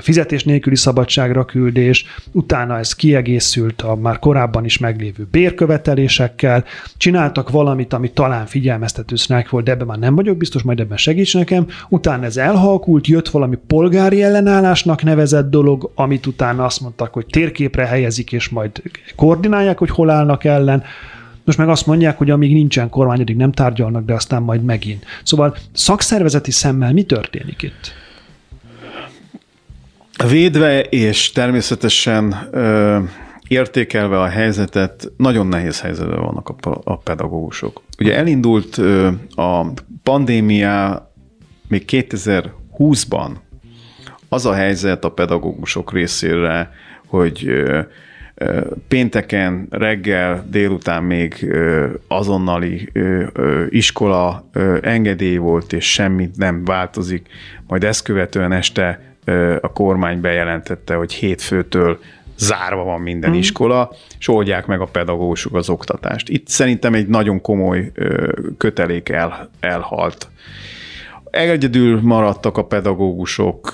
[0.00, 6.64] fizetés nélküli szabadságra küldés, utána ez kiegészült a már korábban is meglévő bérkövetelésekkel,
[6.96, 10.96] csináltak valamit, ami talán figyelmeztető sztrájk volt, de ebben már nem vagyok biztos, majd ebben
[10.96, 17.12] segíts nekem, utána ez elhalkult, jött valami polgári ellenállásnak nevezett dolog, amit utána azt mondták,
[17.12, 18.82] hogy térképre helyezik, és majd
[19.16, 20.82] koordinálják, hogy hol állnak ellen.
[21.44, 25.04] Most meg azt mondják, hogy amíg nincsen kormány, addig nem tárgyalnak, de aztán majd megint.
[25.22, 27.92] Szóval szakszervezeti szemmel mi történik itt?
[30.28, 32.98] Védve és természetesen ö,
[33.48, 37.82] értékelve a helyzetet, nagyon nehéz helyzetben vannak a, a pedagógusok.
[37.98, 39.66] Ugye elindult ö, a
[40.02, 41.06] pandémia
[41.68, 43.30] még 2020-ban
[44.28, 46.72] az a helyzet a pedagógusok részére,
[47.06, 47.64] hogy
[48.88, 51.54] pénteken, reggel, délután még
[52.08, 52.92] azonnali
[53.68, 54.48] iskola
[54.80, 57.26] engedély volt, és semmit nem változik.
[57.66, 59.00] Majd ezt követően este
[59.60, 61.98] a kormány bejelentette, hogy hétfőtől
[62.38, 63.34] zárva van minden mm.
[63.34, 66.28] iskola, és oldják meg a pedagógusok az oktatást.
[66.28, 67.92] Itt szerintem egy nagyon komoly
[68.56, 70.28] kötelék el, elhalt
[71.30, 73.72] Egyedül maradtak a pedagógusok,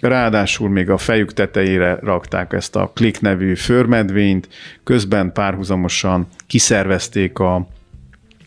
[0.00, 4.48] ráadásul még a fejük tetejére rakták ezt a Klik nevű förmedvényt,
[4.84, 7.66] közben párhuzamosan kiszervezték a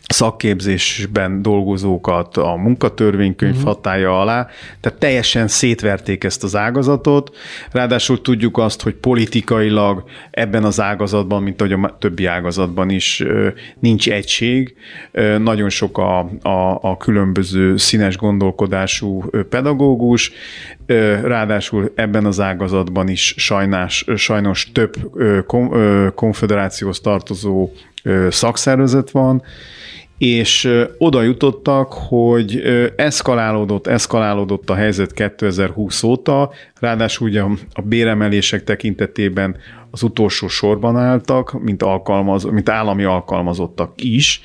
[0.08, 3.66] szakképzésben dolgozókat a munkatörvénykönyv uh-huh.
[3.66, 4.48] hatája alá,
[4.80, 7.36] tehát teljesen szétverték ezt az ágazatot,
[7.70, 13.24] ráadásul tudjuk azt, hogy politikailag ebben az ágazatban, mint ahogy a többi ágazatban is
[13.80, 14.74] nincs egység,
[15.38, 20.32] nagyon sok a, a, a különböző színes gondolkodású pedagógus,
[21.22, 24.94] ráadásul ebben az ágazatban is sajnás, sajnos több
[26.14, 27.70] konfederációhoz tartozó
[28.28, 29.42] szakszervezet van,
[30.18, 32.62] és oda jutottak, hogy
[32.96, 39.56] eszkalálódott, eszkalálódott a helyzet 2020 óta, ráadásul ugye a béremelések tekintetében
[39.90, 44.40] az utolsó sorban álltak, mint, alkalmaz, mint állami alkalmazottak is,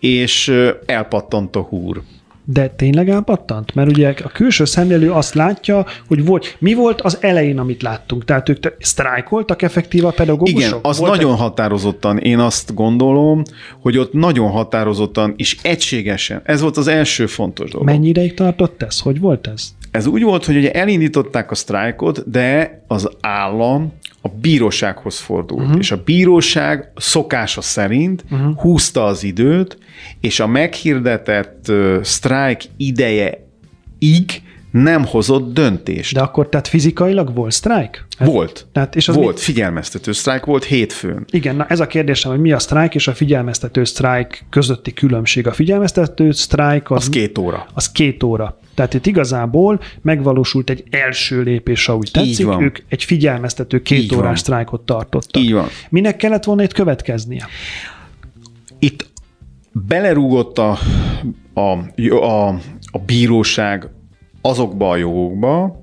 [0.00, 0.52] és
[0.86, 2.02] elpattant a húr.
[2.44, 3.74] De tényleg elpattant?
[3.74, 8.24] Mert ugye a külső szemlélő azt látja, hogy volt, mi volt az elején, amit láttunk?
[8.24, 10.58] Tehát ők sztrájkoltak effektív a pedagógusok?
[10.58, 13.42] Igen, az volt nagyon határozottan, én azt gondolom,
[13.80, 17.86] hogy ott nagyon határozottan és egységesen, ez volt az első fontos dolog.
[17.86, 19.00] Mennyi ideig tartott ez?
[19.00, 19.72] Hogy volt ez?
[19.90, 25.78] ez úgy volt, hogy ugye elindították a sztrájkot, de az állam a bírósághoz fordult, uh-huh.
[25.78, 28.60] és a bíróság szokása szerint uh-huh.
[28.60, 29.78] húzta az időt,
[30.20, 33.46] és a meghirdetett uh, sztrájk ideje
[33.98, 36.14] ig nem hozott döntést.
[36.14, 38.06] De akkor tehát fizikailag volt sztrájk?
[38.18, 38.66] Hát, volt.
[38.72, 39.42] Tehát, és az volt, mi...
[39.42, 41.24] figyelmeztető sztrájk volt hétfőn.
[41.30, 45.46] Igen, na ez a kérdésem, hogy mi a sztrájk és a figyelmeztető sztrájk közötti különbség.
[45.46, 46.96] A figyelmeztető sztrájk az...
[46.96, 47.66] Az két óra.
[47.74, 48.58] Az két óra.
[48.74, 52.62] Tehát itt igazából megvalósult egy első lépés, úgy tetszik, van.
[52.62, 54.36] ők egy figyelmeztető két Így órás van.
[54.36, 55.42] sztrájkot tartottak.
[55.42, 55.68] Így van.
[55.88, 57.46] Minek kellett volna itt következnie?
[58.78, 59.10] Itt
[59.72, 60.78] belerúgott a,
[61.54, 61.60] a,
[62.14, 62.48] a,
[62.90, 63.88] a bíróság
[64.40, 65.82] azokba a jogokba,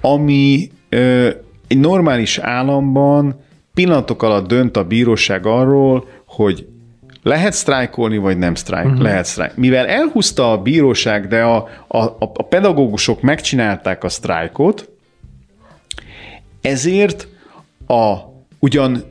[0.00, 1.30] ami ö,
[1.68, 3.40] egy normális államban
[3.74, 6.66] pillanatok alatt dönt a bíróság arról, hogy
[7.22, 8.86] lehet sztrájkolni, vagy nem sztrájk?
[8.86, 9.02] Uh-huh.
[9.02, 9.56] Lehet sztrájk.
[9.56, 11.56] Mivel elhúzta a bíróság, de a,
[11.88, 14.88] a, a pedagógusok megcsinálták a sztrájkot,
[16.60, 17.28] ezért
[17.86, 18.16] a
[18.58, 19.04] ugyan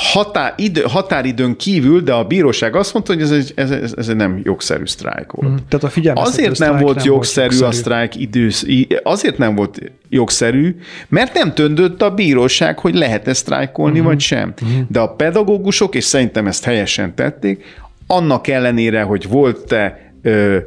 [0.00, 4.06] határ, idő, határidőn kívül, de a bíróság azt mondta, hogy ez egy, ez, ez, ez
[4.06, 5.50] nem jogszerű sztrájk volt.
[5.50, 8.66] Mm, tehát a azért nem volt nem jogszerű volt a sztrájk idősz,
[9.02, 10.76] azért nem volt jogszerű,
[11.08, 14.04] mert nem töndött a bíróság, hogy lehet-e sztrájkolni, mm.
[14.04, 14.54] vagy sem.
[14.64, 14.80] Mm.
[14.88, 17.64] De a pedagógusok, és szerintem ezt helyesen tették,
[18.06, 20.58] annak ellenére, hogy volt-e ö,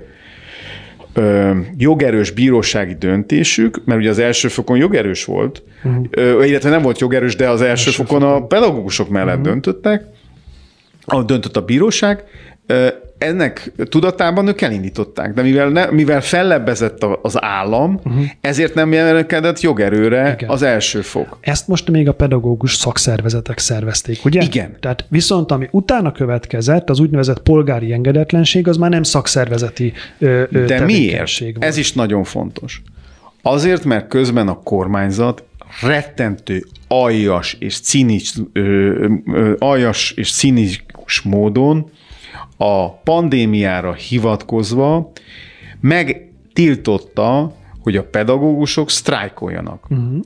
[1.14, 6.06] ö, jogerős bírósági döntésük, mert ugye az első fokon jogerős volt, uh-huh.
[6.10, 9.52] ö, illetve nem volt jogerős, de az első, első fokon, fokon a pedagógusok mellett uh-huh.
[9.52, 10.04] döntöttek,
[11.06, 12.24] ahol döntött a bíróság,
[13.18, 18.24] ennek tudatában ők elindították, de mivel, ne, mivel fellebbezett az állam, uh-huh.
[18.42, 20.50] ezért nem jelenkedett jogerőre Igen.
[20.50, 21.38] az első fok.
[21.42, 24.42] Ezt most még a pedagógus szakszervezetek szervezték, ugye?
[24.42, 24.78] Igen.
[24.80, 30.66] Tehát viszont ami utána következett, az úgynevezett polgári engedetlenség, az már nem szakszervezeti ö, ö,
[30.66, 31.40] De miért?
[31.40, 31.64] Volt.
[31.64, 32.82] Ez is nagyon fontos.
[33.42, 35.44] Azért, mert közben a kormányzat
[35.82, 37.80] rettentő aljas és
[38.54, 39.08] ö,
[39.58, 41.92] aljas és cinikus módon
[42.58, 45.12] a pandémiára hivatkozva
[45.80, 49.86] megtiltotta, hogy a pedagógusok sztrájkoljanak.
[49.90, 50.20] Uh-huh.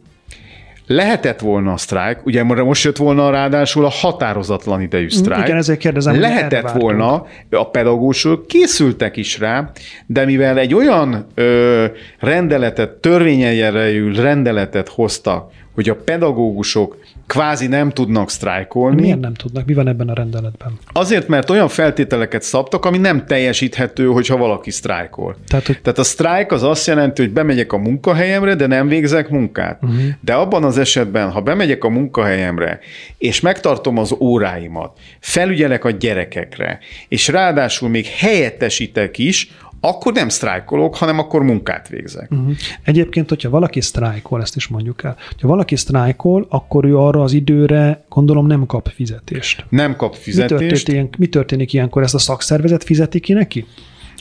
[0.87, 5.45] Lehetett volna a sztrájk, ugye most jött volna ráadásul a határozatlan idejű sztrájk.
[5.45, 6.19] Igen, ezért kérdezem.
[6.19, 9.71] Lehetett volna, a pedagógusok készültek is rá,
[10.05, 11.85] de mivel egy olyan ö,
[12.19, 19.01] rendeletet, törvényeljárejű rendeletet hoztak, hogy a pedagógusok kvázi nem tudnak sztrájkolni.
[19.01, 19.65] Miért nem tudnak?
[19.65, 20.79] Mi van ebben a rendeletben?
[20.91, 25.35] Azért, mert olyan feltételeket szabtak, ami nem teljesíthető, hogyha valaki sztrájkol.
[25.47, 25.81] Tehát, hogy...
[25.81, 29.83] Tehát a sztrájk az azt jelenti, hogy bemegyek a munkahelyemre, de nem végzek munkát.
[29.83, 29.99] Uh-huh.
[30.21, 32.79] De abban az esetben, ha bemegyek a munkahelyemre,
[33.17, 40.95] és megtartom az óráimat, felügyelek a gyerekekre, és ráadásul még helyettesítek is, akkor nem sztrájkolok,
[40.95, 42.31] hanem akkor munkát végzek.
[42.31, 42.51] Uh-huh.
[42.83, 47.33] Egyébként, hogyha valaki sztrájkol, ezt is mondjuk el, ha valaki sztrájkol, akkor ő arra az
[47.33, 49.65] időre gondolom nem kap fizetést.
[49.69, 50.61] Nem kap fizetést.
[50.61, 52.03] Mi történik, ilyen, mi történik ilyenkor?
[52.03, 53.65] Ezt a szakszervezet fizeti ki neki?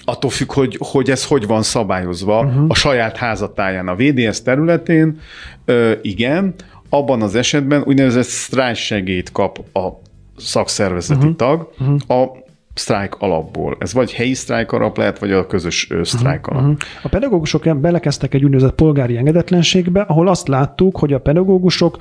[0.04, 2.64] Attól függ, hogy, hogy ez hogy van szabályozva uh-huh.
[2.68, 3.88] a saját házatáján.
[3.88, 5.20] A VDS területén
[5.64, 6.54] ö, igen,
[6.88, 9.88] abban az esetben úgynevezett sztrájksegélyt kap a
[10.36, 11.36] szakszervezeti uh-huh.
[11.36, 11.72] tag.
[11.78, 12.20] Uh-huh.
[12.20, 12.44] A
[12.78, 13.76] sztrájk alapból.
[13.80, 16.62] Ez vagy helyi sztrájk alap lehet, vagy a közös sztrájk alap.
[16.62, 16.76] Uh-huh.
[17.02, 21.96] A pedagógusok belekezdtek egy úgynevezett polgári engedetlenségbe, ahol azt láttuk, hogy a pedagógusok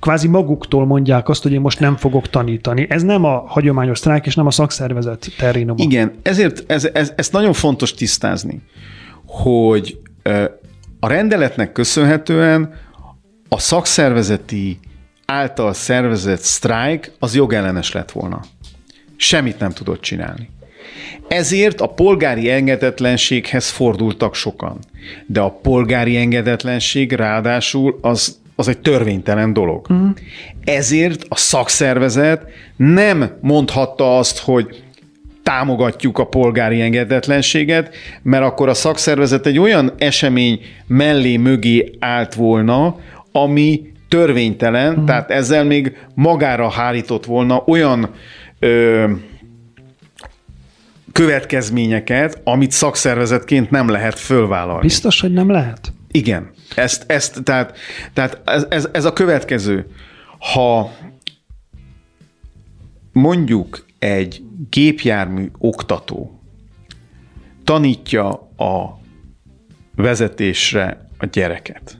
[0.00, 2.86] kvázi maguktól mondják azt, hogy én most nem fogok tanítani.
[2.88, 5.82] Ez nem a hagyományos sztrájk, és nem a szakszervezet terrénuma.
[5.82, 8.62] Igen, ezért ez, ez, ez nagyon fontos tisztázni,
[9.26, 9.98] hogy
[11.00, 12.72] a rendeletnek köszönhetően
[13.48, 14.78] a szakszervezeti
[15.26, 18.40] által szervezett sztrájk az jogellenes lett volna
[19.20, 20.48] semmit nem tudott csinálni.
[21.28, 24.78] Ezért a polgári engedetlenséghez fordultak sokan.
[25.26, 29.86] De a polgári engedetlenség ráadásul az, az egy törvénytelen dolog.
[29.90, 30.10] Uh-huh.
[30.64, 32.42] Ezért a szakszervezet
[32.76, 34.82] nem mondhatta azt, hogy
[35.42, 42.96] támogatjuk a polgári engedetlenséget, mert akkor a szakszervezet egy olyan esemény mellé mögé állt volna,
[43.32, 45.04] ami törvénytelen, uh-huh.
[45.06, 48.10] tehát ezzel még magára hárított volna olyan
[48.60, 49.12] ö,
[51.12, 54.80] következményeket, amit szakszervezetként nem lehet fölvállalni.
[54.80, 55.92] Biztos, hogy nem lehet?
[56.10, 56.50] Igen.
[56.74, 57.78] Ezt, ezt, tehát,
[58.12, 59.86] tehát ez, ez, ez a következő.
[60.38, 60.92] Ha
[63.12, 66.40] mondjuk egy gépjármű oktató
[67.64, 68.98] tanítja a
[69.94, 71.98] vezetésre a gyereket,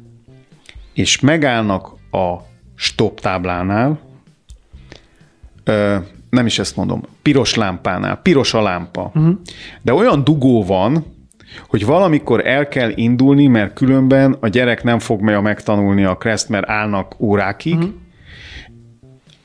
[0.92, 2.36] és megállnak a
[2.74, 4.00] stop táblánál,
[6.30, 9.10] nem is ezt mondom, piros lámpánál, piros a lámpa.
[9.14, 9.34] Uh-huh.
[9.82, 11.04] De olyan dugó van,
[11.68, 16.68] hogy valamikor el kell indulni, mert különben a gyerek nem fog megtanulni a kreszt, mert
[16.68, 17.90] állnak órákig, uh-huh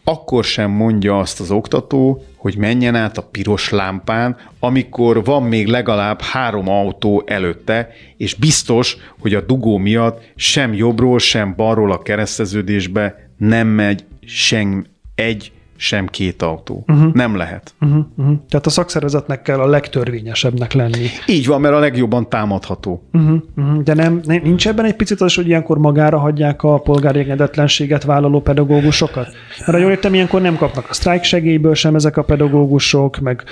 [0.07, 5.67] akkor sem mondja azt az oktató, hogy menjen át a piros lámpán, amikor van még
[5.67, 12.01] legalább három autó előtte, és biztos, hogy a dugó miatt sem jobbról, sem balról a
[12.01, 16.83] kereszteződésbe nem megy sem egy sem két autó.
[16.87, 17.13] Uh-huh.
[17.13, 17.73] Nem lehet.
[17.81, 18.05] Uh-huh.
[18.17, 18.37] Uh-huh.
[18.49, 21.07] Tehát a szakszervezetnek kell a legtörvényesebbnek lenni.
[21.27, 23.03] Így van, mert a legjobban támadható.
[23.13, 23.41] Uh-huh.
[23.55, 23.83] Uh-huh.
[23.83, 28.41] De nem, nincs ebben egy picit az, hogy ilyenkor magára hagyják a polgári engedetlenséget vállaló
[28.41, 29.27] pedagógusokat?
[29.65, 33.43] Mert jól értem, ilyenkor nem kapnak a sztrájk segélyből sem ezek a pedagógusok, meg...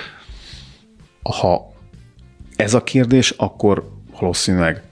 [1.22, 1.72] Ha
[2.56, 3.88] ez a kérdés, akkor
[4.20, 4.82] valószínűleg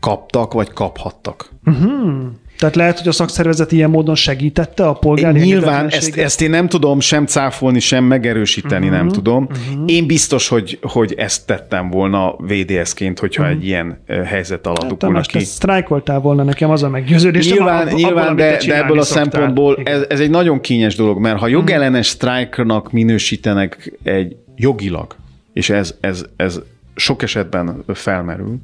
[0.00, 1.50] kaptak, vagy kaphattak.
[1.64, 2.22] Uh-huh.
[2.60, 6.68] Tehát lehet, hogy a szakszervezet ilyen módon segítette a polgári Nyilván ezt, ezt én nem
[6.68, 9.48] tudom sem cáfolni, sem megerősíteni, uh-huh, nem tudom.
[9.50, 9.82] Uh-huh.
[9.86, 13.58] Én biztos, hogy, hogy ezt tettem volna VDS-ként, hogyha uh-huh.
[13.58, 15.38] egy ilyen helyzet alatt hát, ki.
[15.38, 17.50] sztrájkoltál volna nekem az a meggyőződés.
[17.50, 19.30] Nyilván, a, nyilván abban, de, de ebből a szoktál.
[19.30, 25.16] szempontból ez, ez egy nagyon kényes dolog, mert ha jogellenes sztrájknak minősítenek egy jogilag,
[25.52, 26.60] és ez, ez, ez
[26.94, 28.58] sok esetben felmerül,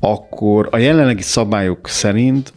[0.00, 2.52] akkor a jelenlegi szabályok szerint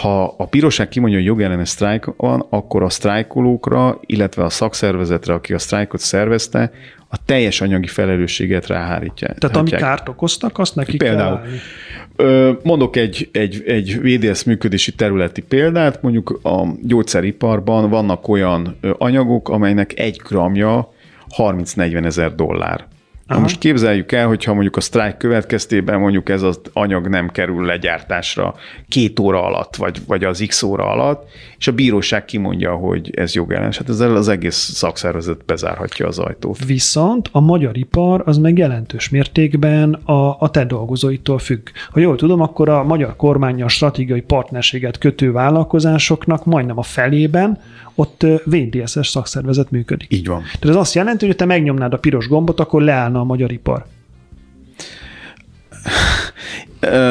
[0.00, 5.52] ha a bíróság kimondja, hogy jogellenes sztrájk van, akkor a sztrájkolókra, illetve a szakszervezetre, aki
[5.52, 6.70] a sztrájkot szervezte,
[7.08, 9.34] a teljes anyagi felelősséget ráhárítja.
[9.38, 15.42] Tehát ami kárt okoztak, azt neki Például, kell Mondok egy, egy, egy VDS működési területi
[15.42, 20.92] példát, mondjuk a gyógyszeriparban vannak olyan anyagok, amelynek egy gramja
[21.36, 22.86] 30-40 ezer dollár.
[23.26, 27.64] Na most képzeljük el, hogyha mondjuk a sztrájk következtében mondjuk ez az anyag nem kerül
[27.64, 28.54] legyártásra
[28.88, 33.34] két óra alatt, vagy, vagy az x óra alatt, és a bíróság kimondja, hogy ez
[33.34, 33.78] jogellenes.
[33.78, 36.64] Hát ezzel az egész szakszervezet bezárhatja az ajtót.
[36.64, 41.68] Viszont a magyar ipar az meg jelentős mértékben a, a te dolgozóitól függ.
[41.90, 47.58] Ha jól tudom, akkor a magyar kormány a stratégiai partnerséget kötő vállalkozásoknak majdnem a felében
[47.96, 50.12] ott VDSS szakszervezet működik.
[50.12, 50.42] Így van.
[50.42, 53.86] Tehát ez azt jelenti, hogy te megnyomnád a piros gombot, akkor leállna a magyar ipar.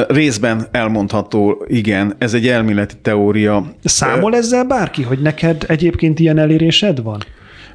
[0.08, 3.74] Részben elmondható, igen, ez egy elméleti teória.
[3.84, 7.22] Számol ezzel bárki, hogy neked egyébként ilyen elérésed van?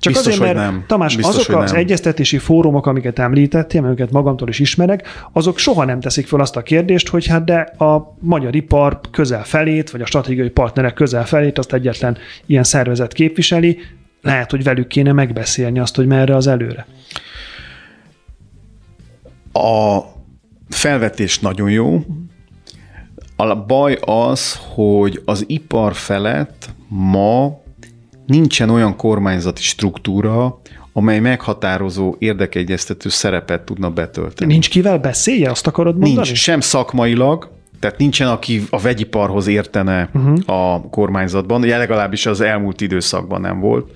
[0.01, 0.85] Csak Biztos, azért, mert nem.
[0.87, 1.81] Tamás, Biztos, azok az nem.
[1.81, 6.63] egyeztetési fórumok, amiket említettél, amiket magamtól is ismerek, azok soha nem teszik fel azt a
[6.63, 11.59] kérdést, hogy hát de a magyar ipar közel felét, vagy a stratégiai partnerek közel felét,
[11.59, 13.79] azt egyetlen ilyen szervezet képviseli,
[14.23, 16.87] lehet, hogy velük kéne megbeszélni azt, hogy merre az előre.
[19.53, 19.99] A
[20.69, 22.05] felvetés nagyon jó.
[23.37, 27.61] A baj az, hogy az ipar felett ma
[28.31, 30.61] nincsen olyan kormányzati struktúra,
[30.93, 34.53] amely meghatározó érdekegyeztető szerepet tudna betölteni.
[34.53, 36.27] Nincs kivel beszélje, azt akarod mondani?
[36.27, 40.39] Nincs, sem szakmailag, tehát nincsen, aki a vegyiparhoz értene uh-huh.
[40.47, 43.91] a kormányzatban, ugye legalábbis az elmúlt időszakban nem volt,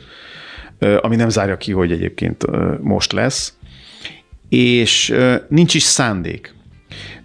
[1.01, 2.45] ami nem zárja ki, hogy egyébként
[2.81, 3.55] most lesz,
[4.49, 5.15] és
[5.49, 6.55] nincs is szándék.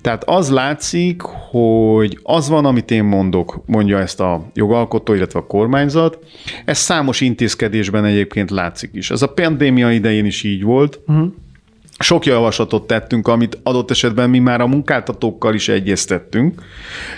[0.02, 5.46] Tehát az látszik, hogy az van, amit én mondok, mondja ezt a jogalkotó, illetve a
[5.46, 6.18] kormányzat,
[6.66, 9.12] ez számos intézkedésben egyébként látszik is.
[9.12, 11.32] Ez a pandémia idején is így volt, uh-huh.
[12.02, 16.62] Sok javaslatot tettünk, amit adott esetben mi már a munkáltatókkal is egyeztettünk,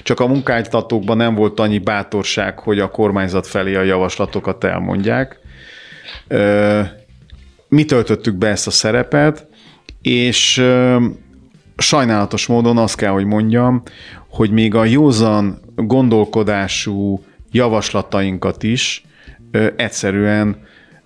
[0.03, 5.39] csak a munkáltatókban nem volt annyi bátorság, hogy a kormányzat felé a javaslatokat elmondják.
[7.67, 9.47] Mi töltöttük be ezt a szerepet,
[10.01, 10.63] és
[11.81, 13.81] sajnálatos módon azt kell, hogy mondjam,
[14.29, 19.03] hogy még a józan gondolkodású javaslatainkat is
[19.51, 20.57] ö, egyszerűen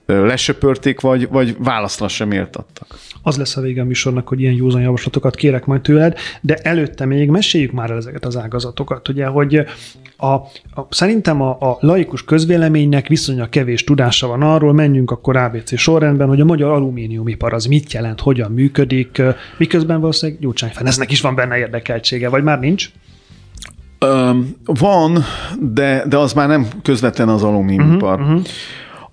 [0.05, 2.87] lesöpörték, vagy, vagy válaszra sem éltattak.
[3.21, 7.05] Az lesz a vége a műsornak, hogy ilyen józan javaslatokat kérek majd tőled, de előtte
[7.05, 9.65] még meséljük már el ezeket az ágazatokat, ugye, hogy
[10.17, 15.77] a, a, szerintem a, a laikus közvéleménynek viszonylag kevés tudása van arról, menjünk akkor ABC
[15.77, 19.21] sorrendben, hogy a magyar alumíniumipar az mit jelent, hogyan működik,
[19.57, 22.89] miközben valószínűleg Gyurcsány Ferencnek is van benne érdekeltsége, vagy már nincs?
[24.05, 25.23] Um, van,
[25.59, 28.19] de, de az már nem közvetlen az alumíniumipar.
[28.19, 28.41] Uh-huh,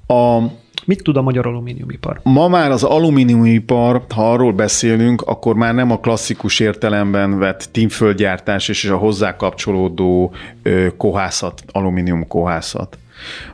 [0.06, 0.18] uh-huh.
[0.18, 0.52] A,
[0.84, 2.20] Mit tud a magyar alumíniumipar?
[2.22, 8.68] Ma már az alumíniumipar, ha arról beszélünk, akkor már nem a klasszikus értelemben vett tímföldgyártás
[8.68, 10.34] és a hozzá kapcsolódó
[10.96, 12.98] kohászat, alumínium kohászat.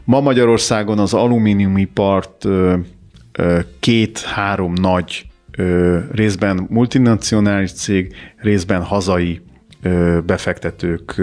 [0.05, 2.44] Ma Magyarországon az alumíniumipart
[3.80, 5.26] két-három nagy
[6.12, 9.40] részben multinacionális cég, részben hazai
[10.26, 11.22] befektetők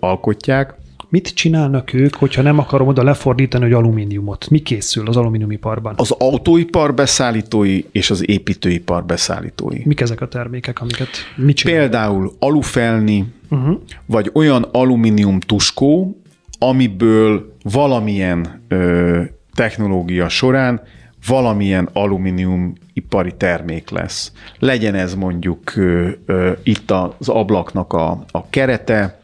[0.00, 0.74] alkotják.
[1.10, 4.50] Mit csinálnak ők, hogyha nem akarom oda lefordítani, hogy alumíniumot?
[4.50, 5.94] Mi készül az alumíniumiparban?
[5.96, 9.80] Az autóipar beszállítói és az építőipar beszállítói.
[9.84, 11.90] Mik ezek a termékek, amiket mit csinálnak?
[11.90, 13.78] Például alufelni, uh-huh.
[14.06, 16.20] vagy olyan alumínium tuskó,
[16.58, 19.22] amiből valamilyen ö,
[19.54, 20.80] technológia során
[21.26, 24.32] valamilyen alumínium ipari termék lesz.
[24.58, 29.20] Legyen ez mondjuk ö, ö, itt az ablaknak a, a kerete,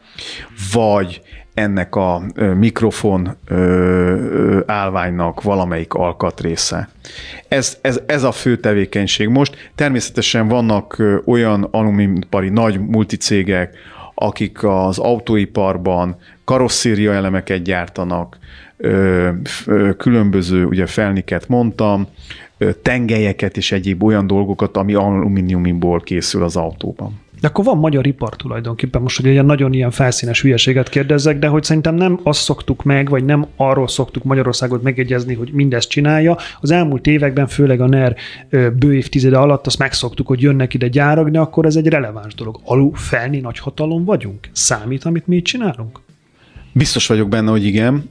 [0.73, 1.21] vagy
[1.55, 2.21] ennek a
[2.57, 3.35] mikrofon
[4.65, 6.89] állványnak valamelyik alkatrésze.
[7.47, 9.71] Ez, ez, ez a fő tevékenység most.
[9.75, 13.77] Természetesen vannak olyan alumíniumpari nagy multicégek,
[14.15, 18.37] akik az autóiparban karosszéria elemeket gyártanak,
[19.97, 22.07] különböző ugye felniket mondtam,
[22.81, 27.23] tengelyeket és egyéb olyan dolgokat, ami alumíniumból készül az autóban.
[27.45, 31.47] De akkor van magyar ipar tulajdonképpen, most hogy ilyen nagyon ilyen felszínes hülyeséget kérdezzek, de
[31.47, 36.37] hogy szerintem nem azt szoktuk meg, vagy nem arról szoktuk Magyarországot megegyezni, hogy mindezt csinálja.
[36.61, 38.15] Az elmúlt években, főleg a NER
[38.79, 42.59] bő évtizede alatt azt megszoktuk, hogy jönnek ide gyárak, de akkor ez egy releváns dolog.
[42.63, 44.49] Alu felni nagy hatalom vagyunk?
[44.51, 45.99] Számít, amit mi itt csinálunk?
[46.71, 48.09] Biztos vagyok benne, hogy igen.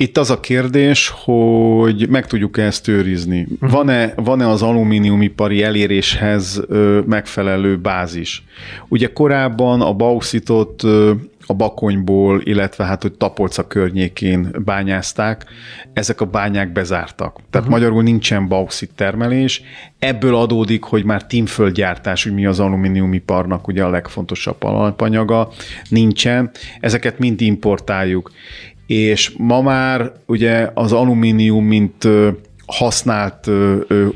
[0.00, 3.46] Itt az a kérdés, hogy meg tudjuk-e ezt őrizni.
[3.50, 3.70] Uh-huh.
[3.70, 8.44] Van-e, van-e az alumíniumipari eléréshez ö, megfelelő bázis?
[8.88, 11.12] Ugye korábban a bauxitot ö,
[11.46, 15.44] a Bakonyból, illetve hát, hogy Tapolca környékén bányázták,
[15.92, 17.32] ezek a bányák bezártak.
[17.50, 17.70] Tehát uh-huh.
[17.70, 19.62] magyarul nincsen bauxit termelés,
[19.98, 25.48] ebből adódik, hogy már tímföldgyártás, hogy mi az alumíniumiparnak ugye a legfontosabb alapanyaga,
[25.88, 28.30] nincsen, ezeket mind importáljuk
[28.90, 32.08] és ma már ugye az alumínium, mint
[32.66, 33.50] használt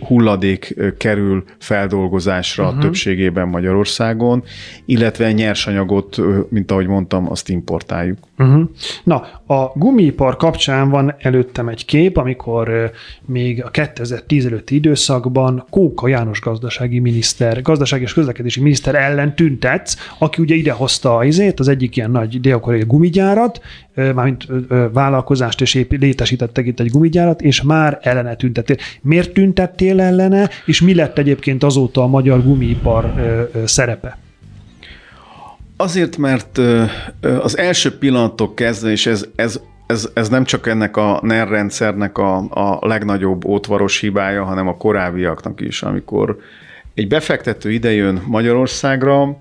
[0.07, 2.81] hulladék kerül feldolgozásra uh-huh.
[2.81, 4.45] többségében Magyarországon,
[4.85, 6.17] illetve nyersanyagot,
[6.51, 8.19] mint ahogy mondtam, azt importáljuk.
[8.39, 8.63] Uh-huh.
[9.05, 12.93] Na, a gumipar kapcsán van előttem egy kép, amikor
[13.27, 19.97] még a 2010 előtti időszakban Kóka János gazdasági miniszter, gazdasági és közlekedési miniszter ellen tüntetsz,
[20.19, 23.61] aki ugye idehozta izét, az egyik ilyen nagy dél gumigyárat,
[23.95, 24.47] mármint
[24.93, 28.77] vállalkozást, és épp létesítettek itt egy gumigyárat, és már ellene tüntettél.
[29.03, 33.15] Miért tüntettél ellene, és mi lett egyébként azóta a magyar gumipar
[33.65, 34.19] szerepe?
[35.77, 36.59] Azért, mert
[37.41, 42.19] az első pillanatok kezdve, és ez, ez, ez, ez nem csak ennek a NER rendszernek
[42.19, 46.39] a, a legnagyobb ótvaros hibája, hanem a korábbiaknak is, amikor
[46.95, 49.39] egy befektető idejön Magyarországra,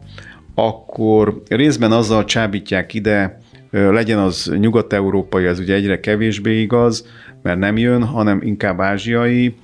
[0.55, 3.39] akkor részben azzal csábítják ide,
[3.71, 7.07] legyen az nyugat-európai, ez ugye egyre kevésbé igaz,
[7.41, 9.55] mert nem jön, hanem inkább ázsiai,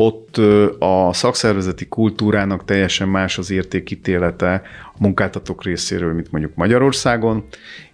[0.00, 0.36] ott
[0.78, 4.62] a szakszervezeti kultúrának teljesen más az értékítélete
[4.94, 7.44] a munkáltatók részéről, mint mondjuk Magyarországon,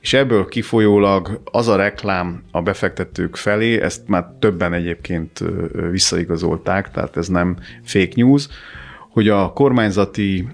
[0.00, 5.44] és ebből kifolyólag az a reklám a befektetők felé, ezt már többen egyébként
[5.90, 8.48] visszaigazolták, tehát ez nem fake news,
[9.10, 10.48] hogy a kormányzati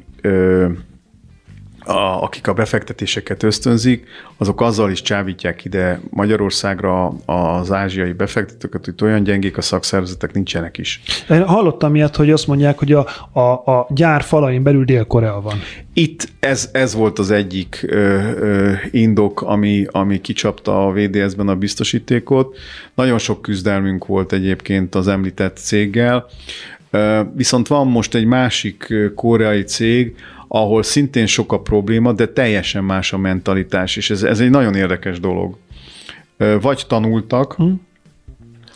[1.91, 8.95] a, akik a befektetéseket ösztönzik, azok azzal is csábítják ide Magyarországra az ázsiai befektetőket, hogy
[9.03, 11.01] olyan gyengék a szakszervezetek nincsenek is.
[11.31, 15.59] Én hallottam ilyet, hogy azt mondják, hogy a, a, a gyár falain belül Dél-Korea van.
[15.93, 21.57] Itt ez, ez volt az egyik ö, ö, indok, ami, ami kicsapta a VDS-ben a
[21.57, 22.57] biztosítékot.
[22.95, 26.27] Nagyon sok küzdelmünk volt egyébként az említett céggel,
[27.35, 30.15] Viszont van most egy másik koreai cég,
[30.53, 34.75] ahol szintén sok a probléma, de teljesen más a mentalitás, és ez, ez egy nagyon
[34.75, 35.57] érdekes dolog.
[36.61, 37.89] Vagy tanultak, hmm.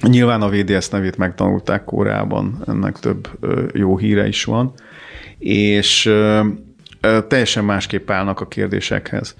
[0.01, 3.29] Nyilván a VDS nevét megtanulták Koreában, ennek több
[3.73, 4.73] jó híre is van,
[5.39, 6.13] és
[7.29, 9.37] teljesen másképp állnak a kérdésekhez.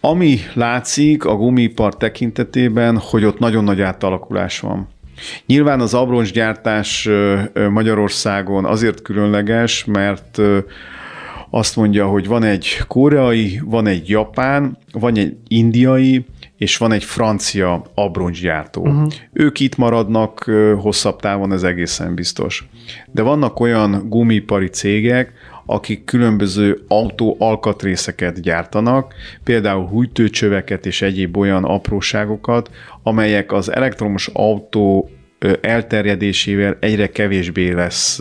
[0.00, 4.88] Ami látszik a gumipar tekintetében, hogy ott nagyon nagy átalakulás van.
[5.46, 7.08] Nyilván az abroncsgyártás
[7.70, 10.38] Magyarországon azért különleges, mert
[11.50, 17.04] azt mondja, hogy van egy koreai, van egy japán, van egy indiai, és van egy
[17.04, 18.82] francia abroncsgyártó.
[18.82, 19.12] Uh-huh.
[19.32, 20.50] Ők itt maradnak
[20.80, 22.68] hosszabb távon, ez egészen biztos.
[23.12, 25.32] De vannak olyan gumipari cégek,
[25.70, 29.14] akik különböző autó alkatrészeket gyártanak,
[29.44, 32.70] például hújtőcsöveket és egyéb olyan apróságokat,
[33.02, 35.10] amelyek az elektromos autó
[35.60, 38.20] elterjedésével egyre kevésbé lesz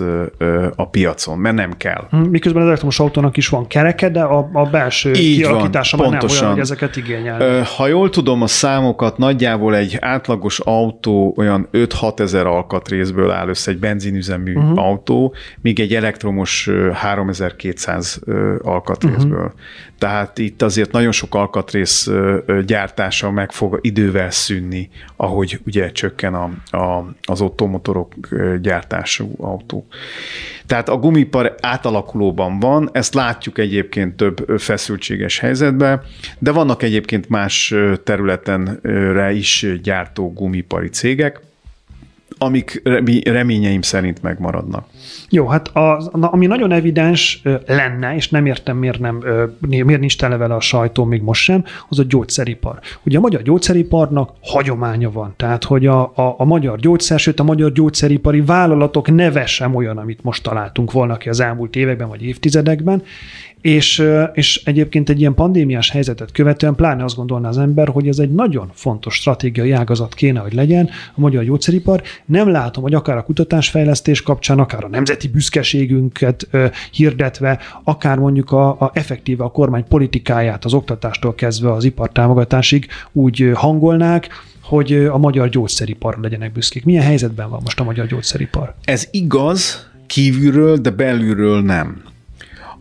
[0.75, 2.07] a piacon, mert nem kell.
[2.09, 6.09] Hm, miközben az elektromos autónak is van kereke, de a, a belső Így kialakítása van,
[6.09, 6.35] pontosan.
[6.35, 7.63] nem olyan, hogy ezeket igényel.
[7.63, 13.71] Ha jól tudom a számokat, nagyjából egy átlagos autó olyan 5-6 ezer alkatrészből áll össze,
[13.71, 14.79] egy benzinüzemű uh-huh.
[14.79, 18.21] autó, míg egy elektromos 3200
[18.61, 19.37] alkatrészből.
[19.37, 19.51] Uh-huh.
[19.97, 22.09] Tehát itt azért nagyon sok alkatrész
[22.65, 28.13] gyártása meg fog idővel szűnni, ahogy ugye csökken a, a, az ottomotorok
[28.61, 29.87] gyártású autó.
[30.65, 36.01] Tehát a gumipar átalakulóban van, ezt látjuk egyébként több feszültséges helyzetben,
[36.39, 37.73] de vannak egyébként más
[38.03, 41.39] területenre is gyártó gumipari cégek,
[42.37, 42.81] amik
[43.23, 44.87] reményeim szerint megmaradnak.
[45.29, 49.23] Jó, hát az, ami nagyon evidens lenne, és nem értem, miért, nem,
[49.59, 52.79] miért nincs tele vele a sajtó még most sem, az a gyógyszeripar.
[53.03, 57.43] Ugye a magyar gyógyszeriparnak hagyománya van, tehát hogy a, a, a magyar gyógyszer, sőt a
[57.43, 62.23] magyar gyógyszeripari vállalatok neve sem olyan, amit most találtunk volna ki az elmúlt években vagy
[62.23, 63.03] évtizedekben,
[63.61, 64.03] és,
[64.33, 68.31] és egyébként egy ilyen pandémiás helyzetet követően pláne azt gondolná az ember, hogy ez egy
[68.31, 72.01] nagyon fontos stratégiai ágazat kéne, hogy legyen a magyar gyógyszeripar.
[72.25, 76.47] Nem látom, hogy akár a kutatásfejlesztés kapcsán, akár a nemzeti büszkeségünket
[76.91, 83.51] hirdetve, akár mondjuk a, a effektíve a kormány politikáját az oktatástól kezdve az ipartámogatásig úgy
[83.53, 84.29] hangolnák,
[84.61, 86.85] hogy a magyar gyógyszeripar legyenek büszkék.
[86.85, 88.73] Milyen helyzetben van most a magyar gyógyszeripar?
[88.83, 92.01] Ez igaz, kívülről, de belülről nem.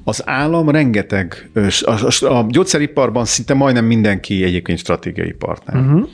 [0.09, 1.51] Az állam rengeteg,
[1.81, 5.77] a, a gyógyszeriparban szinte majdnem mindenki egyébként stratégiai partner.
[5.77, 6.09] Uh-huh.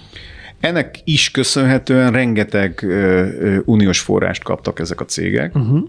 [0.61, 5.55] Ennek is köszönhetően rengeteg uh, uniós forrást kaptak ezek a cégek.
[5.55, 5.88] Uh-huh.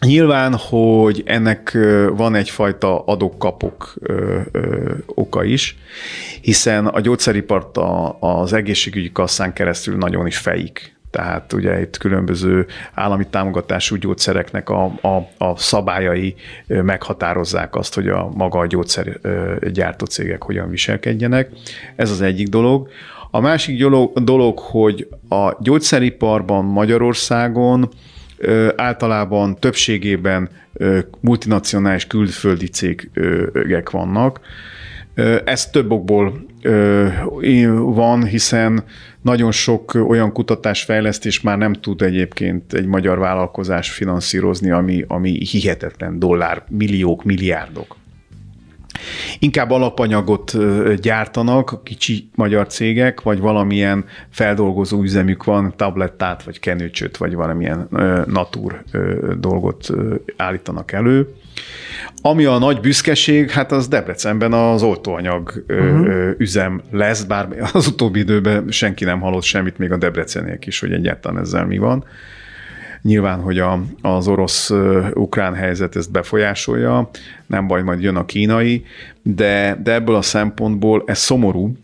[0.00, 1.78] Nyilván, hogy ennek
[2.16, 3.94] van egyfajta adok-kapok
[5.06, 5.76] oka is,
[6.40, 7.78] hiszen a gyógyszeripart
[8.20, 14.84] az egészségügyi kasszán keresztül nagyon is fejik tehát ugye itt különböző állami támogatású gyógyszereknek a,
[14.84, 16.34] a, a szabályai
[16.66, 21.50] meghatározzák azt, hogy a maga a gyógyszergyártó cégek hogyan viselkedjenek.
[21.96, 22.88] Ez az egyik dolog.
[23.30, 27.88] A másik dolog, dolog hogy a gyógyszeriparban Magyarországon
[28.76, 30.48] általában többségében
[31.20, 34.40] multinacionális külföldi cégek vannak.
[35.44, 36.46] Ez több okból
[37.74, 38.84] van, hiszen
[39.22, 46.18] nagyon sok olyan kutatásfejlesztés már nem tud egyébként egy magyar vállalkozás finanszírozni, ami, ami hihetetlen
[46.18, 47.96] dollár, milliók, milliárdok.
[49.38, 50.56] Inkább alapanyagot
[51.00, 57.88] gyártanak kicsi magyar cégek, vagy valamilyen feldolgozó üzemük van, tablettát, vagy kenőcsöt, vagy valamilyen
[58.26, 58.82] natur
[59.38, 59.88] dolgot
[60.36, 61.34] állítanak elő.
[62.20, 66.34] Ami a nagy büszkeség, hát az Debrecenben az oltóanyag uh-huh.
[66.38, 70.92] üzem lesz, bár az utóbbi időben senki nem hallott semmit, még a Debreceniek is, hogy
[70.92, 72.04] egyáltalán ezzel mi van.
[73.02, 77.10] Nyilván, hogy a, az orosz-ukrán helyzet ezt befolyásolja,
[77.46, 78.84] nem baj, majd jön a kínai,
[79.22, 81.76] de, de ebből a szempontból ez szomorú,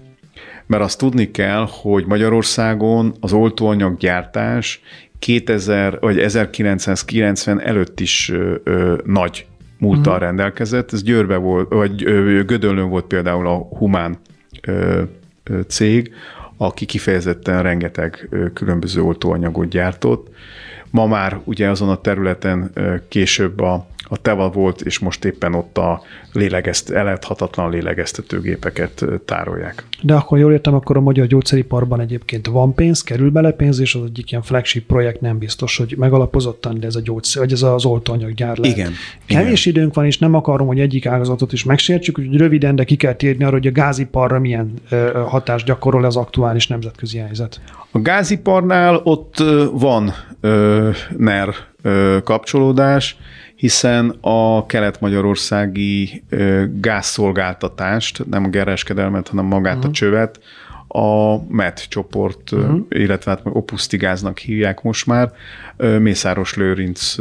[0.67, 4.81] mert azt tudni kell, hogy Magyarországon az oltóanyag gyártás
[5.19, 9.47] 2000 vagy 1990 előtt is ö, ö, nagy
[9.83, 10.27] múlttal uh-huh.
[10.27, 10.93] rendelkezett.
[10.93, 12.05] Ez Győrbe volt, vagy
[12.45, 14.19] Gödöllön volt például a Humán
[14.61, 15.03] ö,
[15.45, 16.13] ö, cég,
[16.57, 20.31] aki kifejezetten rengeteg ö, különböző oltóanyagot gyártott.
[20.91, 22.73] Ma már ugye azon a területen
[23.09, 26.03] később a a TEVA volt, és most éppen ott a
[26.33, 29.85] lélegeszt, elethatatlan lélegeztetőgépeket tárolják.
[30.03, 33.95] De akkor jól értem, akkor a magyar gyógyszeriparban egyébként van pénz, kerül bele pénz, és
[33.95, 37.63] az egyik ilyen flagship projekt nem biztos, hogy megalapozottan, de ez a gyógyszer, vagy ez
[37.63, 38.77] az oltóanyaggyár lehet.
[38.77, 38.93] Igen.
[39.27, 39.79] Kevés igen.
[39.79, 43.15] időnk van, és nem akarom, hogy egyik ágazatot is megsértsük, úgyhogy röviden, de ki kell
[43.15, 44.73] térni arra, hogy a gáziparra milyen
[45.27, 47.61] hatást gyakorol az aktuális nemzetközi helyzet.
[47.91, 49.43] A gáziparnál ott
[49.73, 50.13] van
[51.17, 51.55] NER
[52.25, 53.17] kapcsolódás,
[53.63, 56.25] hiszen a kelet-magyarországi
[56.75, 59.85] gázszolgáltatást, nem a kereskedelmet, hanem magát uh-huh.
[59.85, 59.97] a mhm.
[59.97, 60.41] csövet,
[60.89, 62.81] a MET csoport, uh-huh.
[62.89, 65.33] illetve hát Opusztigáznak hívják most már,
[65.77, 67.17] Mészáros Lőrinc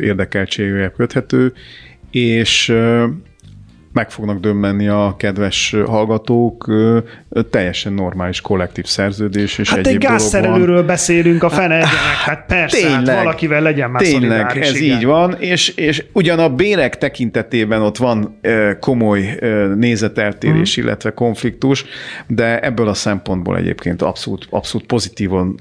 [0.00, 1.52] érdekeltségével köthető,
[2.10, 2.74] és
[3.92, 6.72] meg fognak dömmenni a kedves hallgatók,
[7.50, 11.86] teljesen normális kollektív szerződés és hát egyéb egy gázszerelőről beszélünk a fene
[12.26, 14.96] hát persze, hát tényleg, hát valakivel legyen már Tényleg, ez igen.
[14.96, 18.38] így van, és, és ugyan a bérek tekintetében ott van
[18.80, 19.38] komoly
[19.76, 20.84] nézeteltérés, hmm.
[20.84, 21.84] illetve konfliktus,
[22.26, 25.60] de ebből a szempontból egyébként abszolút, abszolút pozitívan.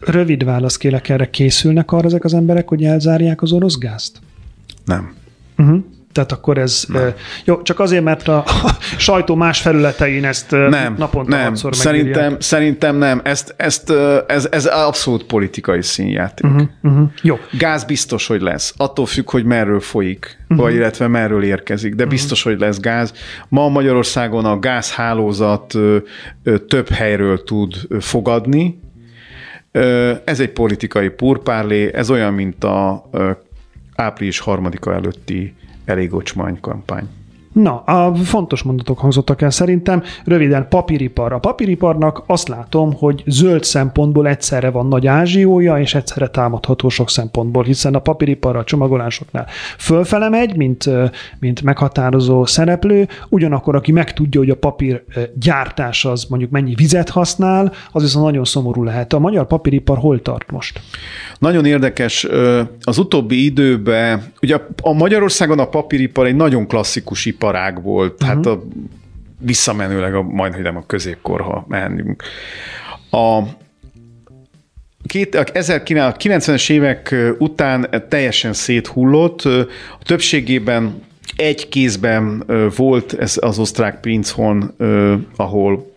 [0.00, 4.18] Rövid válasz kérek erre, készülnek arra ezek az emberek, hogy elzárják az orosz gázt?
[4.84, 5.14] Nem.
[5.56, 5.84] Uh-huh
[6.18, 7.12] Tehát akkor ez nem.
[7.44, 11.54] jó, csak azért, mert a, a sajtó más felületein ezt nem, naponta nem.
[11.54, 13.20] Szerintem, szerintem nem.
[13.24, 13.92] Ezt, ezt,
[14.26, 16.50] ez, ez abszolút politikai színjáték.
[16.50, 17.08] Uh-huh, uh-huh.
[17.22, 17.38] Jó.
[17.58, 18.74] Gáz biztos, hogy lesz.
[18.76, 20.66] Attól függ, hogy merről folyik, uh-huh.
[20.66, 22.52] vagy illetve merről érkezik, de biztos, uh-huh.
[22.52, 23.12] hogy lesz gáz.
[23.48, 25.74] Ma Magyarországon a gázhálózat
[26.68, 28.80] több helyről tud fogadni,
[30.24, 33.10] ez egy politikai purpárlé, ez olyan, mint a
[33.94, 35.54] április harmadika előtti
[35.88, 37.08] elég ocsmány kampány.
[37.52, 40.02] Na, a fontos mondatok hangzottak el szerintem.
[40.24, 41.32] Röviden, papíripar.
[41.32, 47.10] A papíriparnak azt látom, hogy zöld szempontból egyszerre van nagy ázsiója, és egyszerre támadható sok
[47.10, 49.46] szempontból, hiszen a papíripar a csomagolásoknál
[49.78, 50.90] fölfele megy, mint,
[51.38, 55.02] mint meghatározó szereplő, ugyanakkor aki megtudja, hogy a papír
[55.34, 59.12] gyártás az mondjuk mennyi vizet használ, az viszont nagyon szomorú lehet.
[59.12, 60.80] A magyar papíripar hol tart most?
[61.38, 62.26] Nagyon érdekes.
[62.82, 68.28] Az utóbbi időben, ugye a Magyarországon a papíripar egy nagyon klasszikus iparág volt, uh-huh.
[68.28, 68.62] hát a,
[69.40, 72.22] visszamenőleg a, majdnem a középkorha menjünk.
[73.10, 73.42] A,
[75.06, 79.42] Két, a 1990-es évek után teljesen széthullott,
[80.00, 81.02] a többségében
[81.36, 82.44] egy kézben
[82.76, 84.74] volt ez az osztrák Prinzhorn,
[85.36, 85.92] ahol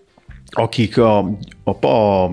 [0.51, 1.17] akik a,
[1.63, 2.23] a, a,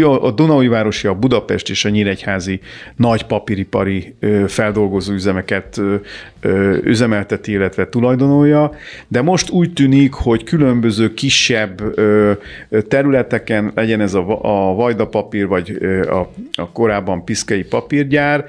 [0.00, 2.60] a Dunaui városi, a Budapest és a Nyíregyházi
[2.96, 4.14] nagy papíripari
[4.46, 5.80] feldolgozó üzemeket
[6.82, 8.72] üzemelteti, illetve tulajdonolja,
[9.08, 11.82] de most úgy tűnik, hogy különböző kisebb
[12.88, 18.44] területeken, legyen ez a, a Vajda papír, vagy a, a korábban Piszkei papírgyár,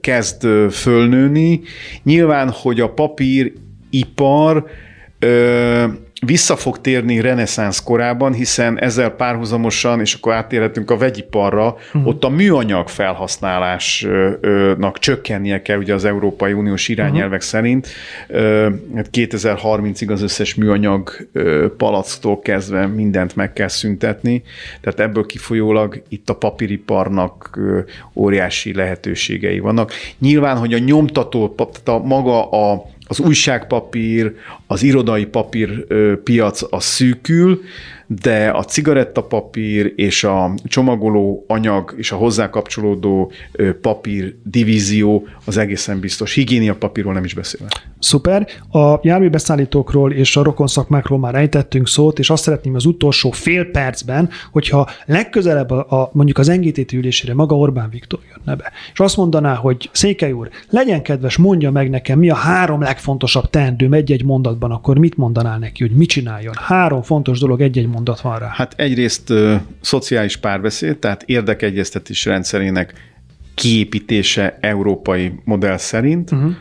[0.00, 1.60] kezd fölnőni.
[2.02, 4.66] Nyilván, hogy a papíripar
[6.26, 12.06] vissza fog térni reneszánsz korában, hiszen ezzel párhuzamosan, és akkor átérhetünk a vegyiparra, uh-huh.
[12.06, 17.40] ott a műanyag felhasználásnak csökkennie kell ugye az Európai Uniós irányelvek uh-huh.
[17.40, 17.88] szerint.
[18.28, 21.28] 2030-ig hát az összes műanyag
[21.76, 24.42] palacktól kezdve mindent meg kell szüntetni,
[24.80, 27.58] tehát ebből kifolyólag itt a papíriparnak
[28.14, 29.92] óriási lehetőségei vannak.
[30.18, 31.54] Nyilván, hogy a nyomtató,
[31.84, 34.34] a maga a az újságpapír,
[34.70, 35.86] az irodai papír
[36.22, 37.60] piac a szűkül,
[38.08, 43.32] de a cigarettapapír és a csomagoló anyag és a hozzá kapcsolódó
[43.80, 46.34] papír divízió az egészen biztos.
[46.34, 47.68] Higiénia papírról nem is beszélve.
[47.98, 48.46] Szuper.
[48.70, 53.64] A járműbeszállítókról és a rokon szakmákról már ejtettünk szót, és azt szeretném az utolsó fél
[53.64, 59.00] percben, hogyha legközelebb a, a mondjuk az NGT ülésére maga Orbán Viktor jönne be, és
[59.00, 63.92] azt mondaná, hogy Székely úr, legyen kedves, mondja meg nekem, mi a három legfontosabb teendőm
[63.92, 64.24] egy-egy
[64.58, 66.54] mondatban, akkor mit mondanál neki, hogy mit csináljon?
[66.56, 68.48] Három fontos dolog egy-egy mondat van rá.
[68.52, 72.94] Hát egyrészt ö, szociális párbeszéd, tehát érdekegyeztetés rendszerének
[73.54, 76.52] kiépítése európai modell szerint, uh-huh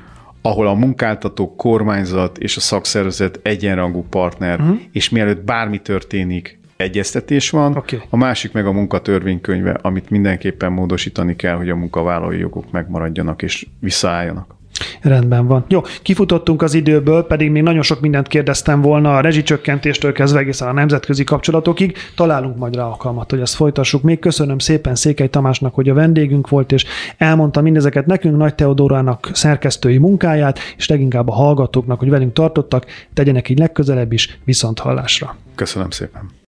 [0.42, 4.80] ahol a munkáltató, kormányzat és a szakszervezet egyenrangú partner, uh-huh.
[4.92, 8.00] és mielőtt bármi történik, egyeztetés van, okay.
[8.10, 13.68] a másik meg a munkatörvénykönyve, amit mindenképpen módosítani kell, hogy a munkavállalói jogok megmaradjanak és
[13.80, 14.57] visszaálljanak.
[15.02, 15.66] Rendben van.
[15.68, 20.68] Jó, kifutottunk az időből, pedig még nagyon sok mindent kérdeztem volna a rezsicsökkentéstől kezdve egészen
[20.68, 21.98] a nemzetközi kapcsolatokig.
[22.16, 24.02] Találunk majd rá alkalmat, hogy ezt folytassuk.
[24.02, 26.86] Még köszönöm szépen Székely Tamásnak, hogy a vendégünk volt, és
[27.18, 33.50] elmondta mindezeket nekünk, Nagy Teodorának szerkesztői munkáját, és leginkább a hallgatóknak, hogy velünk tartottak, tegyenek
[33.50, 35.36] így legközelebb is, viszont hallásra.
[35.56, 36.46] Köszönöm szépen.